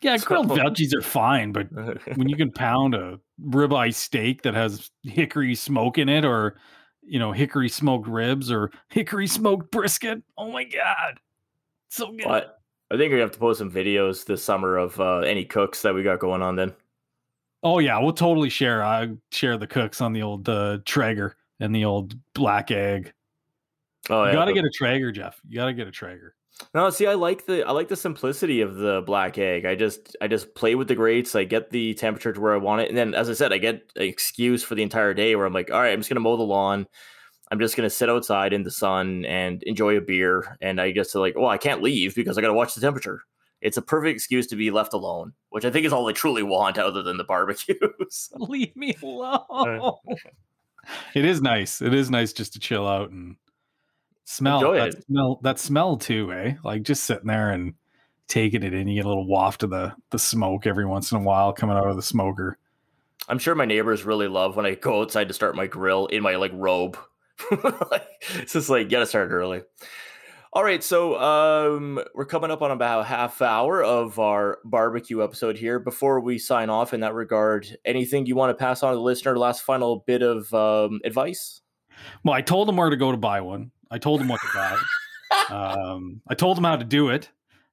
Yeah, 0.00 0.16
So- 0.16 0.26
grilled 0.26 0.48
veggies 0.50 0.94
are 0.94 1.02
fine, 1.02 1.52
but 1.52 1.68
when 2.16 2.28
you 2.28 2.36
can 2.36 2.52
pound 2.52 2.94
a 2.94 3.18
ribeye 3.44 3.94
steak 3.94 4.42
that 4.42 4.54
has 4.54 4.90
hickory 5.02 5.54
smoke 5.54 5.98
in 5.98 6.08
it 6.08 6.24
or 6.24 6.56
you 7.02 7.18
know 7.18 7.32
hickory 7.32 7.68
smoked 7.68 8.08
ribs 8.08 8.50
or 8.50 8.70
hickory 8.88 9.26
smoked 9.26 9.70
brisket. 9.70 10.22
Oh 10.38 10.50
my 10.50 10.64
god. 10.64 11.18
So 11.88 12.10
good. 12.10 12.24
But 12.24 12.60
I 12.90 12.96
think 12.96 13.10
gonna 13.10 13.22
have 13.22 13.32
to 13.32 13.38
post 13.38 13.58
some 13.58 13.70
videos 13.70 14.24
this 14.24 14.42
summer 14.42 14.76
of 14.76 14.98
uh, 15.00 15.18
any 15.18 15.44
cooks 15.44 15.82
that 15.82 15.94
we 15.94 16.02
got 16.02 16.18
going 16.20 16.42
on. 16.42 16.56
Then. 16.56 16.72
Oh 17.62 17.78
yeah. 17.78 17.98
We'll 17.98 18.12
totally 18.12 18.48
share 18.50 18.82
i 18.84 19.10
share 19.30 19.56
the 19.56 19.66
cooks 19.66 20.00
on 20.00 20.12
the 20.12 20.22
old 20.22 20.48
uh, 20.48 20.78
traeger 20.84 21.36
and 21.60 21.74
the 21.74 21.84
old 21.84 22.14
black 22.34 22.70
egg. 22.70 23.12
Oh 24.10 24.22
you 24.22 24.28
yeah, 24.28 24.32
gotta 24.34 24.50
but- 24.50 24.54
get 24.54 24.64
a 24.64 24.70
traeger 24.70 25.12
jeff. 25.12 25.40
You 25.48 25.56
gotta 25.56 25.72
get 25.72 25.86
a 25.86 25.92
traeger 25.92 26.34
No, 26.74 26.90
see, 26.90 27.06
I 27.06 27.14
like 27.14 27.46
the 27.46 27.64
I 27.64 27.72
like 27.72 27.88
the 27.88 27.96
simplicity 27.96 28.60
of 28.60 28.76
the 28.76 29.02
black 29.04 29.38
egg. 29.38 29.64
I 29.64 29.74
just 29.74 30.16
I 30.20 30.28
just 30.28 30.54
play 30.54 30.74
with 30.74 30.88
the 30.88 30.94
grates. 30.94 31.34
I 31.34 31.44
get 31.44 31.70
the 31.70 31.94
temperature 31.94 32.32
to 32.32 32.40
where 32.40 32.54
I 32.54 32.58
want 32.58 32.82
it, 32.82 32.88
and 32.88 32.96
then 32.96 33.14
as 33.14 33.28
I 33.28 33.34
said, 33.34 33.52
I 33.52 33.58
get 33.58 33.90
an 33.96 34.02
excuse 34.02 34.62
for 34.62 34.74
the 34.74 34.82
entire 34.82 35.14
day 35.14 35.34
where 35.34 35.46
I'm 35.46 35.52
like, 35.52 35.70
all 35.70 35.80
right, 35.80 35.92
I'm 35.92 36.00
just 36.00 36.08
gonna 36.08 36.20
mow 36.20 36.36
the 36.36 36.42
lawn. 36.42 36.86
I'm 37.50 37.58
just 37.58 37.76
gonna 37.76 37.90
sit 37.90 38.08
outside 38.08 38.52
in 38.52 38.62
the 38.62 38.70
sun 38.70 39.24
and 39.24 39.62
enjoy 39.64 39.96
a 39.96 40.00
beer. 40.00 40.56
And 40.60 40.80
I 40.80 40.92
just 40.92 41.14
like, 41.14 41.36
well, 41.36 41.48
I 41.48 41.58
can't 41.58 41.82
leave 41.82 42.14
because 42.14 42.38
I 42.38 42.40
gotta 42.40 42.54
watch 42.54 42.74
the 42.74 42.80
temperature. 42.80 43.22
It's 43.60 43.76
a 43.76 43.82
perfect 43.82 44.14
excuse 44.14 44.46
to 44.48 44.56
be 44.56 44.70
left 44.70 44.92
alone, 44.92 45.34
which 45.50 45.64
I 45.64 45.70
think 45.70 45.86
is 45.86 45.92
all 45.92 46.08
I 46.08 46.12
truly 46.12 46.42
want, 46.42 46.78
other 46.78 47.02
than 47.02 47.16
the 47.16 47.24
barbecues. 47.24 48.30
leave 48.36 48.74
me 48.76 48.94
alone 49.02 49.94
it 51.14 51.24
is 51.24 51.40
nice 51.40 51.80
it 51.80 51.94
is 51.94 52.10
nice 52.10 52.32
just 52.32 52.52
to 52.52 52.58
chill 52.58 52.86
out 52.86 53.10
and 53.10 53.36
smell 54.24 54.58
Enjoy 54.58 54.76
that 54.76 54.88
it. 54.88 55.04
smell 55.04 55.40
that 55.42 55.58
smell 55.58 55.96
too 55.96 56.32
eh 56.32 56.54
like 56.64 56.82
just 56.82 57.04
sitting 57.04 57.26
there 57.26 57.50
and 57.50 57.74
taking 58.28 58.62
it 58.62 58.72
in 58.72 58.88
you 58.88 58.96
get 58.96 59.04
a 59.04 59.08
little 59.08 59.26
waft 59.26 59.62
of 59.62 59.70
the 59.70 59.92
the 60.10 60.18
smoke 60.18 60.66
every 60.66 60.86
once 60.86 61.12
in 61.12 61.18
a 61.18 61.22
while 61.22 61.52
coming 61.52 61.76
out 61.76 61.88
of 61.88 61.96
the 61.96 62.02
smoker 62.02 62.58
I'm 63.28 63.38
sure 63.38 63.54
my 63.54 63.64
neighbors 63.64 64.04
really 64.04 64.28
love 64.28 64.56
when 64.56 64.66
I 64.66 64.74
go 64.74 65.02
outside 65.02 65.28
to 65.28 65.34
start 65.34 65.56
my 65.56 65.66
grill 65.66 66.06
in 66.06 66.22
my 66.22 66.36
like 66.36 66.52
robe. 66.54 66.98
like, 67.90 68.06
it's 68.34 68.52
just 68.52 68.68
like 68.68 68.88
gotta 68.88 69.06
start 69.06 69.30
early. 69.30 69.62
All 70.54 70.62
right, 70.62 70.84
so 70.84 71.18
um, 71.18 71.98
we're 72.14 72.26
coming 72.26 72.50
up 72.50 72.60
on 72.60 72.70
about 72.70 73.00
a 73.00 73.04
half 73.04 73.40
hour 73.40 73.82
of 73.82 74.18
our 74.18 74.58
barbecue 74.66 75.24
episode 75.24 75.56
here. 75.56 75.78
Before 75.78 76.20
we 76.20 76.36
sign 76.36 76.68
off 76.68 76.92
in 76.92 77.00
that 77.00 77.14
regard, 77.14 77.78
anything 77.86 78.26
you 78.26 78.36
want 78.36 78.50
to 78.50 78.62
pass 78.62 78.82
on 78.82 78.92
to 78.92 78.96
the 78.96 79.02
listener? 79.02 79.38
Last 79.38 79.62
final 79.62 80.04
bit 80.06 80.20
of 80.20 80.52
um, 80.52 81.00
advice. 81.04 81.62
Well, 82.22 82.34
I 82.34 82.42
told 82.42 82.68
him 82.68 82.76
where 82.76 82.90
to 82.90 82.96
go 82.96 83.12
to 83.12 83.16
buy 83.16 83.40
one. 83.40 83.70
I 83.92 83.98
told 83.98 84.20
him 84.20 84.28
what 84.28 84.40
to 84.40 84.48
buy. 84.54 84.78
um, 85.50 86.22
I 86.28 86.34
told 86.34 86.56
him 86.56 86.64
how 86.64 86.76
to 86.76 86.84
do 86.84 87.10
it. 87.10 87.28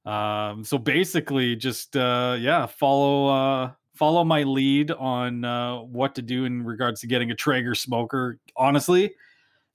Um, 0.05 0.63
so 0.63 0.77
basically, 0.77 1.55
just 1.55 1.95
uh, 1.95 2.36
yeah, 2.39 2.65
follow 2.65 3.27
uh, 3.27 3.71
follow 3.95 4.23
my 4.23 4.43
lead 4.43 4.91
on 4.91 5.45
uh, 5.45 5.77
what 5.77 6.15
to 6.15 6.21
do 6.21 6.45
in 6.45 6.63
regards 6.63 7.01
to 7.01 7.08
getting 7.08 7.32
a 7.32 7.36
Traeger 7.36 7.73
smoker. 7.73 8.38
Honestly, 8.58 9.13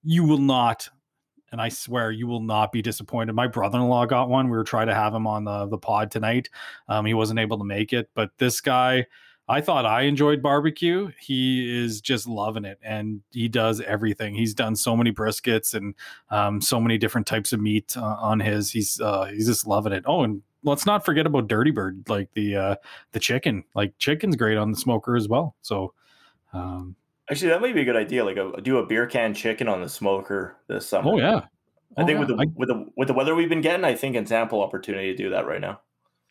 you 0.03 0.25
will 0.25 0.39
not, 0.39 0.89
and 1.51 1.61
I 1.61 1.71
swear 1.71 2.11
you 2.11 2.27
will 2.27 2.43
not 2.43 2.73
be 2.73 2.83
disappointed. 2.83 3.33
My 3.33 3.47
brother 3.47 3.79
in 3.79 3.89
law 3.89 4.05
got 4.05 4.29
one. 4.29 4.51
We 4.51 4.57
were 4.57 4.65
trying 4.65 4.89
to 4.89 4.95
have 4.95 5.15
him 5.15 5.27
on 5.27 5.45
the 5.45 5.67
the 5.67 5.79
pod 5.79 6.11
tonight. 6.11 6.51
Um, 6.89 7.07
he 7.07 7.15
wasn't 7.15 7.39
able 7.41 7.59
to 7.59 7.65
make 7.65 7.93
it, 7.93 8.11
but 8.15 8.31
this 8.39 8.61
guy. 8.61 9.07
I 9.47 9.61
thought 9.61 9.85
I 9.85 10.03
enjoyed 10.03 10.41
barbecue. 10.43 11.11
He 11.21 11.85
is 11.85 12.01
just 12.01 12.27
loving 12.27 12.65
it, 12.65 12.79
and 12.83 13.21
he 13.31 13.49
does 13.49 13.81
everything. 13.83 14.35
He's 14.35 14.55
done 14.55 14.75
so 14.75 14.97
many 14.97 15.13
briskets 15.13 15.75
and 15.75 15.95
um, 16.31 16.61
so 16.63 16.81
many 16.81 16.97
different 16.97 17.27
types 17.27 17.53
of 17.53 17.61
meat 17.61 17.95
uh, 17.97 18.03
on 18.21 18.41
his. 18.41 18.71
He's 18.71 19.01
uh, 19.01 19.27
he's 19.27 19.47
just 19.47 19.67
loving 19.67 19.93
it. 19.93 20.05
Oh, 20.07 20.23
and 20.25 20.41
let's 20.63 20.87
not 20.87 21.05
forget 21.05 21.27
about 21.27 21.47
Dirty 21.49 21.71
Bird, 21.73 22.09
like 22.09 22.31
the 22.33 22.57
uh, 22.57 22.77
the 23.13 23.21
chicken. 23.21 23.65
Like 23.75 23.93
chicken's 23.99 24.37
great 24.37 24.57
on 24.57 24.71
the 24.71 24.79
smoker 24.79 25.15
as 25.15 25.29
well. 25.29 25.55
So, 25.61 25.93
um, 26.55 26.97
Actually, 27.31 27.49
that 27.51 27.61
might 27.61 27.75
be 27.75 27.83
a 27.83 27.85
good 27.85 27.97
idea. 27.97 28.25
Like 28.25 28.37
a, 28.39 28.61
do 28.63 28.79
a 28.79 28.87
beer 28.87 29.07
can 29.07 29.35
chicken 29.35 29.69
on 29.69 29.83
the 29.83 29.89
smoker 29.91 30.57
this 30.69 30.87
summer. 30.89 31.11
oh 31.13 31.19
yeah, 31.19 31.41
I 31.99 32.03
Oh, 32.03 32.07
think 32.07 32.19
with 32.19 32.29
the 32.29 32.35
I- 32.37 32.47
with 32.55 32.69
the 32.71 32.87
with 32.97 33.09
the 33.09 33.15
weather 33.15 33.35
we've 33.35 33.49
been 33.51 33.61
getting, 33.61 33.85
I 33.85 33.95
think 33.95 34.17
it's 34.17 34.33
ample 34.33 34.63
opportunity 34.63 35.11
to 35.13 35.17
do 35.23 35.29
that 35.31 35.47
right 35.47 35.61
now. 35.61 35.81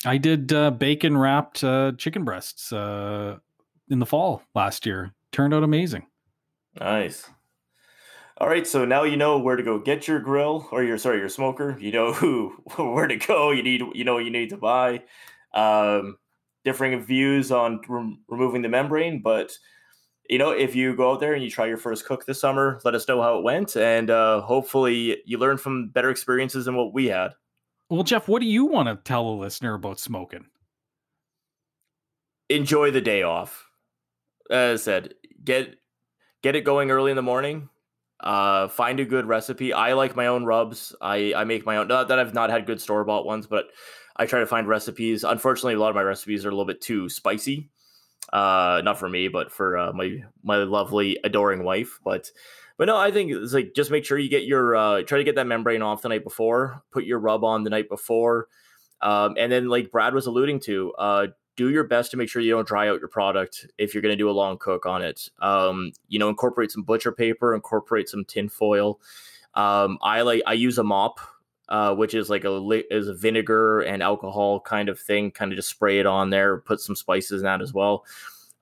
I 0.05 0.17
did 0.17 0.51
uh, 0.51 0.71
bacon 0.71 1.17
wrapped 1.17 1.63
uh, 1.63 1.93
chicken 1.97 2.23
breasts 2.23 2.73
uh, 2.73 3.37
in 3.89 3.99
the 3.99 4.05
fall 4.05 4.43
last 4.53 4.85
year. 4.85 5.13
Turned 5.31 5.53
out 5.53 5.63
amazing. 5.63 6.07
Nice. 6.79 7.29
All 8.37 8.47
right, 8.47 8.65
so 8.65 8.83
now 8.83 9.03
you 9.03 9.15
know 9.15 9.37
where 9.37 9.55
to 9.55 9.63
go 9.63 9.79
get 9.79 10.07
your 10.07 10.19
grill 10.19 10.67
or 10.71 10.83
your 10.83 10.97
sorry 10.97 11.19
your 11.19 11.29
smoker. 11.29 11.77
You 11.79 11.91
know 11.91 12.13
who 12.13 12.49
where 12.77 13.07
to 13.07 13.15
go. 13.15 13.51
You 13.51 13.63
need 13.63 13.81
you 13.93 14.03
know 14.03 14.17
you 14.17 14.31
need 14.31 14.49
to 14.49 14.57
buy. 14.57 15.03
Um, 15.53 16.17
differing 16.63 16.99
views 17.03 17.51
on 17.51 17.79
rem- 17.87 18.23
removing 18.27 18.61
the 18.61 18.69
membrane, 18.69 19.21
but 19.21 19.57
you 20.29 20.37
know, 20.37 20.51
if 20.51 20.73
you 20.73 20.95
go 20.95 21.11
out 21.11 21.19
there 21.19 21.33
and 21.33 21.43
you 21.43 21.49
try 21.49 21.65
your 21.65 21.77
first 21.77 22.05
cook 22.05 22.25
this 22.25 22.39
summer, 22.39 22.79
let 22.85 22.95
us 22.95 23.07
know 23.07 23.21
how 23.21 23.37
it 23.37 23.43
went, 23.43 23.75
and 23.75 24.09
uh, 24.09 24.41
hopefully 24.41 25.21
you 25.25 25.37
learn 25.37 25.57
from 25.57 25.89
better 25.89 26.09
experiences 26.09 26.65
than 26.65 26.75
what 26.75 26.93
we 26.93 27.07
had. 27.07 27.33
Well, 27.93 28.01
Jeff, 28.01 28.27
what 28.27 28.41
do 28.41 28.47
you 28.47 28.65
want 28.65 28.89
to 28.89 28.95
tell 28.95 29.27
a 29.27 29.37
listener 29.37 29.75
about 29.75 29.99
smoking? 29.99 30.47
Enjoy 32.49 32.89
the 32.89 33.01
day 33.01 33.21
off. 33.21 33.69
As 34.49 34.81
I 34.81 34.83
said, 34.83 35.13
get 35.43 35.75
get 36.41 36.55
it 36.55 36.61
going 36.61 36.89
early 36.89 37.11
in 37.11 37.15
the 37.15 37.21
morning. 37.21 37.69
Uh, 38.19 38.67
find 38.67 38.99
a 38.99 39.05
good 39.05 39.27
recipe. 39.27 39.73
I 39.73 39.93
like 39.93 40.15
my 40.15 40.25
own 40.25 40.43
rubs. 40.43 40.95
I 41.01 41.35
I 41.35 41.43
make 41.43 41.67
my 41.67 41.77
own. 41.77 41.87
Not 41.87 42.07
that 42.07 42.17
I've 42.17 42.33
not 42.33 42.49
had 42.49 42.65
good 42.65 42.81
store 42.81 43.03
bought 43.03 43.27
ones, 43.27 43.45
but 43.45 43.67
I 44.15 44.25
try 44.25 44.39
to 44.39 44.47
find 44.47 44.67
recipes. 44.67 45.23
Unfortunately, 45.23 45.75
a 45.75 45.79
lot 45.79 45.89
of 45.89 45.95
my 45.95 46.01
recipes 46.01 46.45
are 46.45 46.49
a 46.49 46.51
little 46.51 46.65
bit 46.65 46.81
too 46.81 47.09
spicy. 47.09 47.69
Uh, 48.31 48.81
not 48.83 48.97
for 48.97 49.09
me, 49.09 49.27
but 49.27 49.51
for 49.51 49.77
uh, 49.77 49.93
my 49.93 50.23
my 50.43 50.57
lovely 50.57 51.19
adoring 51.23 51.63
wife. 51.63 51.99
But 52.03 52.31
but 52.77 52.85
no, 52.85 52.97
I 52.97 53.11
think 53.11 53.31
it's 53.31 53.53
like 53.53 53.73
just 53.75 53.91
make 53.91 54.05
sure 54.05 54.17
you 54.17 54.29
get 54.29 54.45
your 54.45 54.75
uh, 54.75 55.01
try 55.03 55.17
to 55.17 55.23
get 55.23 55.35
that 55.35 55.47
membrane 55.47 55.81
off 55.81 56.01
the 56.01 56.09
night 56.09 56.23
before. 56.23 56.81
Put 56.91 57.03
your 57.03 57.19
rub 57.19 57.43
on 57.43 57.63
the 57.63 57.69
night 57.69 57.89
before, 57.89 58.47
um, 59.01 59.35
and 59.37 59.51
then 59.51 59.67
like 59.67 59.91
Brad 59.91 60.13
was 60.13 60.25
alluding 60.25 60.61
to, 60.61 60.93
uh, 60.93 61.27
do 61.55 61.69
your 61.69 61.83
best 61.83 62.11
to 62.11 62.17
make 62.17 62.29
sure 62.29 62.41
you 62.41 62.51
don't 62.51 62.67
dry 62.67 62.89
out 62.89 62.99
your 62.99 63.09
product 63.09 63.67
if 63.77 63.93
you're 63.93 64.01
going 64.01 64.13
to 64.13 64.17
do 64.17 64.29
a 64.29 64.31
long 64.31 64.57
cook 64.57 64.85
on 64.85 65.01
it. 65.03 65.29
Um, 65.39 65.91
you 66.07 66.17
know, 66.17 66.29
incorporate 66.29 66.71
some 66.71 66.83
butcher 66.83 67.11
paper, 67.11 67.53
incorporate 67.53 68.09
some 68.09 68.25
tin 68.25 68.49
foil. 68.49 68.99
Um, 69.53 69.99
I 70.01 70.21
like 70.21 70.41
I 70.47 70.53
use 70.53 70.79
a 70.79 70.83
mop, 70.83 71.19
uh, 71.69 71.95
which 71.95 72.13
is 72.13 72.29
like 72.29 72.43
a 72.43 72.83
is 72.91 73.07
a 73.07 73.13
vinegar 73.13 73.81
and 73.81 74.03
alcohol 74.03 74.59
kind 74.59 74.89
of 74.89 74.99
thing. 74.99 75.31
Kind 75.31 75.51
of 75.51 75.55
just 75.55 75.69
spray 75.69 75.99
it 75.99 76.05
on 76.05 76.29
there, 76.29 76.57
put 76.57 76.79
some 76.79 76.95
spices 76.95 77.41
in 77.41 77.45
that 77.45 77.61
as 77.61 77.73
well. 77.73 78.05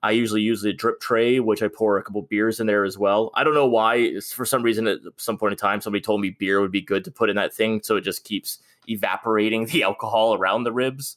I 0.04 0.10
usually 0.10 0.42
use 0.42 0.62
the 0.62 0.72
drip 0.72 1.00
tray, 1.00 1.38
which 1.38 1.62
I 1.62 1.68
pour 1.68 1.96
a 1.96 2.02
couple 2.02 2.22
beers 2.22 2.58
in 2.58 2.66
there 2.66 2.84
as 2.84 2.98
well. 2.98 3.30
I 3.34 3.44
don't 3.44 3.54
know 3.54 3.68
why. 3.68 3.96
It's 3.96 4.32
for 4.32 4.44
some 4.44 4.62
reason, 4.62 4.88
at 4.88 4.98
some 5.16 5.38
point 5.38 5.52
in 5.52 5.58
time, 5.58 5.80
somebody 5.80 6.02
told 6.02 6.20
me 6.20 6.30
beer 6.30 6.60
would 6.60 6.72
be 6.72 6.80
good 6.80 7.04
to 7.04 7.10
put 7.12 7.30
in 7.30 7.36
that 7.36 7.54
thing, 7.54 7.82
so 7.84 7.96
it 7.96 8.00
just 8.00 8.24
keeps 8.24 8.58
evaporating 8.88 9.66
the 9.66 9.84
alcohol 9.84 10.34
around 10.34 10.64
the 10.64 10.72
ribs. 10.72 11.16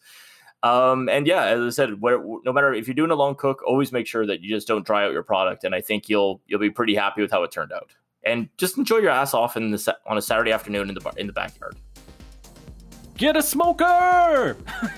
Um, 0.61 1.09
and 1.09 1.27
yeah, 1.27 1.45
as 1.45 1.61
I 1.61 1.69
said, 1.69 2.01
where, 2.01 2.23
no 2.43 2.53
matter 2.53 2.73
if 2.73 2.87
you're 2.87 2.95
doing 2.95 3.11
a 3.11 3.15
long 3.15 3.35
cook, 3.35 3.63
always 3.65 3.91
make 3.91 4.07
sure 4.07 4.25
that 4.25 4.41
you 4.41 4.49
just 4.49 4.67
don't 4.67 4.85
dry 4.85 5.05
out 5.05 5.13
your 5.13 5.23
product. 5.23 5.63
And 5.63 5.75
I 5.75 5.81
think 5.81 6.09
you'll 6.09 6.41
you'll 6.47 6.59
be 6.59 6.71
pretty 6.71 6.95
happy 6.95 7.21
with 7.21 7.31
how 7.31 7.43
it 7.43 7.51
turned 7.51 7.71
out. 7.71 7.91
And 8.25 8.49
just 8.57 8.77
enjoy 8.77 8.97
your 8.97 9.11
ass 9.11 9.33
off 9.33 9.55
in 9.55 9.71
the 9.71 9.97
on 10.05 10.17
a 10.17 10.21
Saturday 10.21 10.51
afternoon 10.51 10.89
in 10.89 10.95
the 10.95 11.13
in 11.17 11.27
the 11.27 11.33
backyard. 11.33 11.75
Get 13.17 13.37
a 13.37 13.41
smoker. 13.41 14.57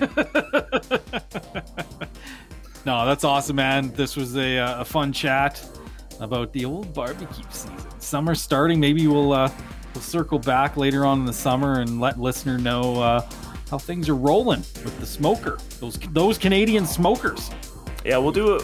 no, 2.84 3.06
that's 3.06 3.22
awesome, 3.22 3.56
man. 3.56 3.92
This 3.92 4.16
was 4.16 4.36
a, 4.36 4.58
uh, 4.58 4.80
a 4.80 4.84
fun 4.84 5.12
chat 5.12 5.64
about 6.18 6.52
the 6.52 6.64
old 6.64 6.92
barbecue 6.92 7.44
season. 7.50 7.76
Summer 8.00 8.34
starting. 8.34 8.80
Maybe 8.80 9.06
we'll 9.06 9.32
uh, 9.32 9.52
we'll 9.94 10.02
circle 10.02 10.38
back 10.38 10.76
later 10.76 11.04
on 11.04 11.20
in 11.20 11.26
the 11.26 11.32
summer 11.32 11.80
and 11.80 12.00
let 12.00 12.18
listener 12.18 12.58
know. 12.58 13.00
Uh, 13.00 13.28
how 13.70 13.78
things 13.78 14.08
are 14.08 14.14
rolling 14.14 14.60
with 14.60 14.98
the 14.98 15.06
smoker. 15.06 15.58
Those 15.80 15.98
those 16.12 16.38
Canadian 16.38 16.86
smokers. 16.86 17.50
Yeah, 18.04 18.18
we'll 18.18 18.32
do 18.32 18.56
it. 18.56 18.62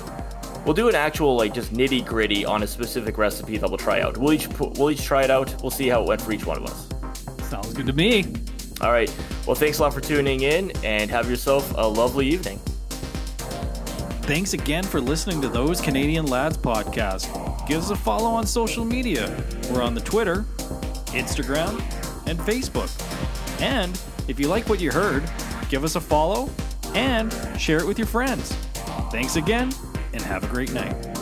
We'll 0.64 0.74
do 0.74 0.88
an 0.88 0.94
actual 0.94 1.36
like 1.36 1.52
just 1.52 1.72
nitty 1.72 2.06
gritty 2.06 2.44
on 2.44 2.62
a 2.62 2.66
specific 2.66 3.18
recipe 3.18 3.58
that 3.58 3.68
we'll 3.68 3.78
try 3.78 4.00
out. 4.00 4.16
We'll 4.16 4.32
each 4.32 4.48
we'll 4.58 4.90
each 4.90 5.04
try 5.04 5.24
it 5.24 5.30
out. 5.30 5.54
We'll 5.62 5.70
see 5.70 5.88
how 5.88 6.02
it 6.02 6.08
went 6.08 6.22
for 6.22 6.32
each 6.32 6.46
one 6.46 6.56
of 6.56 6.64
us. 6.64 6.88
Sounds 7.48 7.72
good 7.74 7.86
to 7.86 7.92
me. 7.92 8.32
All 8.80 8.90
right. 8.90 9.14
Well, 9.46 9.54
thanks 9.54 9.78
a 9.78 9.82
lot 9.82 9.92
for 9.92 10.00
tuning 10.00 10.40
in, 10.40 10.72
and 10.82 11.10
have 11.10 11.28
yourself 11.28 11.72
a 11.76 11.86
lovely 11.86 12.26
evening. 12.26 12.58
Thanks 14.24 14.54
again 14.54 14.84
for 14.84 15.02
listening 15.02 15.42
to 15.42 15.48
Those 15.48 15.82
Canadian 15.82 16.26
Lads 16.26 16.56
podcast. 16.56 17.28
Give 17.68 17.78
us 17.78 17.90
a 17.90 17.96
follow 17.96 18.30
on 18.30 18.46
social 18.46 18.84
media. 18.84 19.44
We're 19.70 19.82
on 19.82 19.94
the 19.94 20.00
Twitter, 20.00 20.46
Instagram, 21.08 21.78
and 22.26 22.38
Facebook. 22.40 22.90
And 23.60 24.00
if 24.26 24.40
you 24.40 24.48
like 24.48 24.68
what 24.68 24.80
you 24.80 24.90
heard, 24.90 25.30
give 25.68 25.84
us 25.84 25.96
a 25.96 26.00
follow 26.00 26.50
and 26.94 27.32
share 27.60 27.78
it 27.78 27.86
with 27.86 27.98
your 27.98 28.06
friends. 28.06 28.52
Thanks 29.10 29.36
again, 29.36 29.70
and 30.14 30.22
have 30.22 30.44
a 30.44 30.46
great 30.46 30.72
night. 30.72 31.13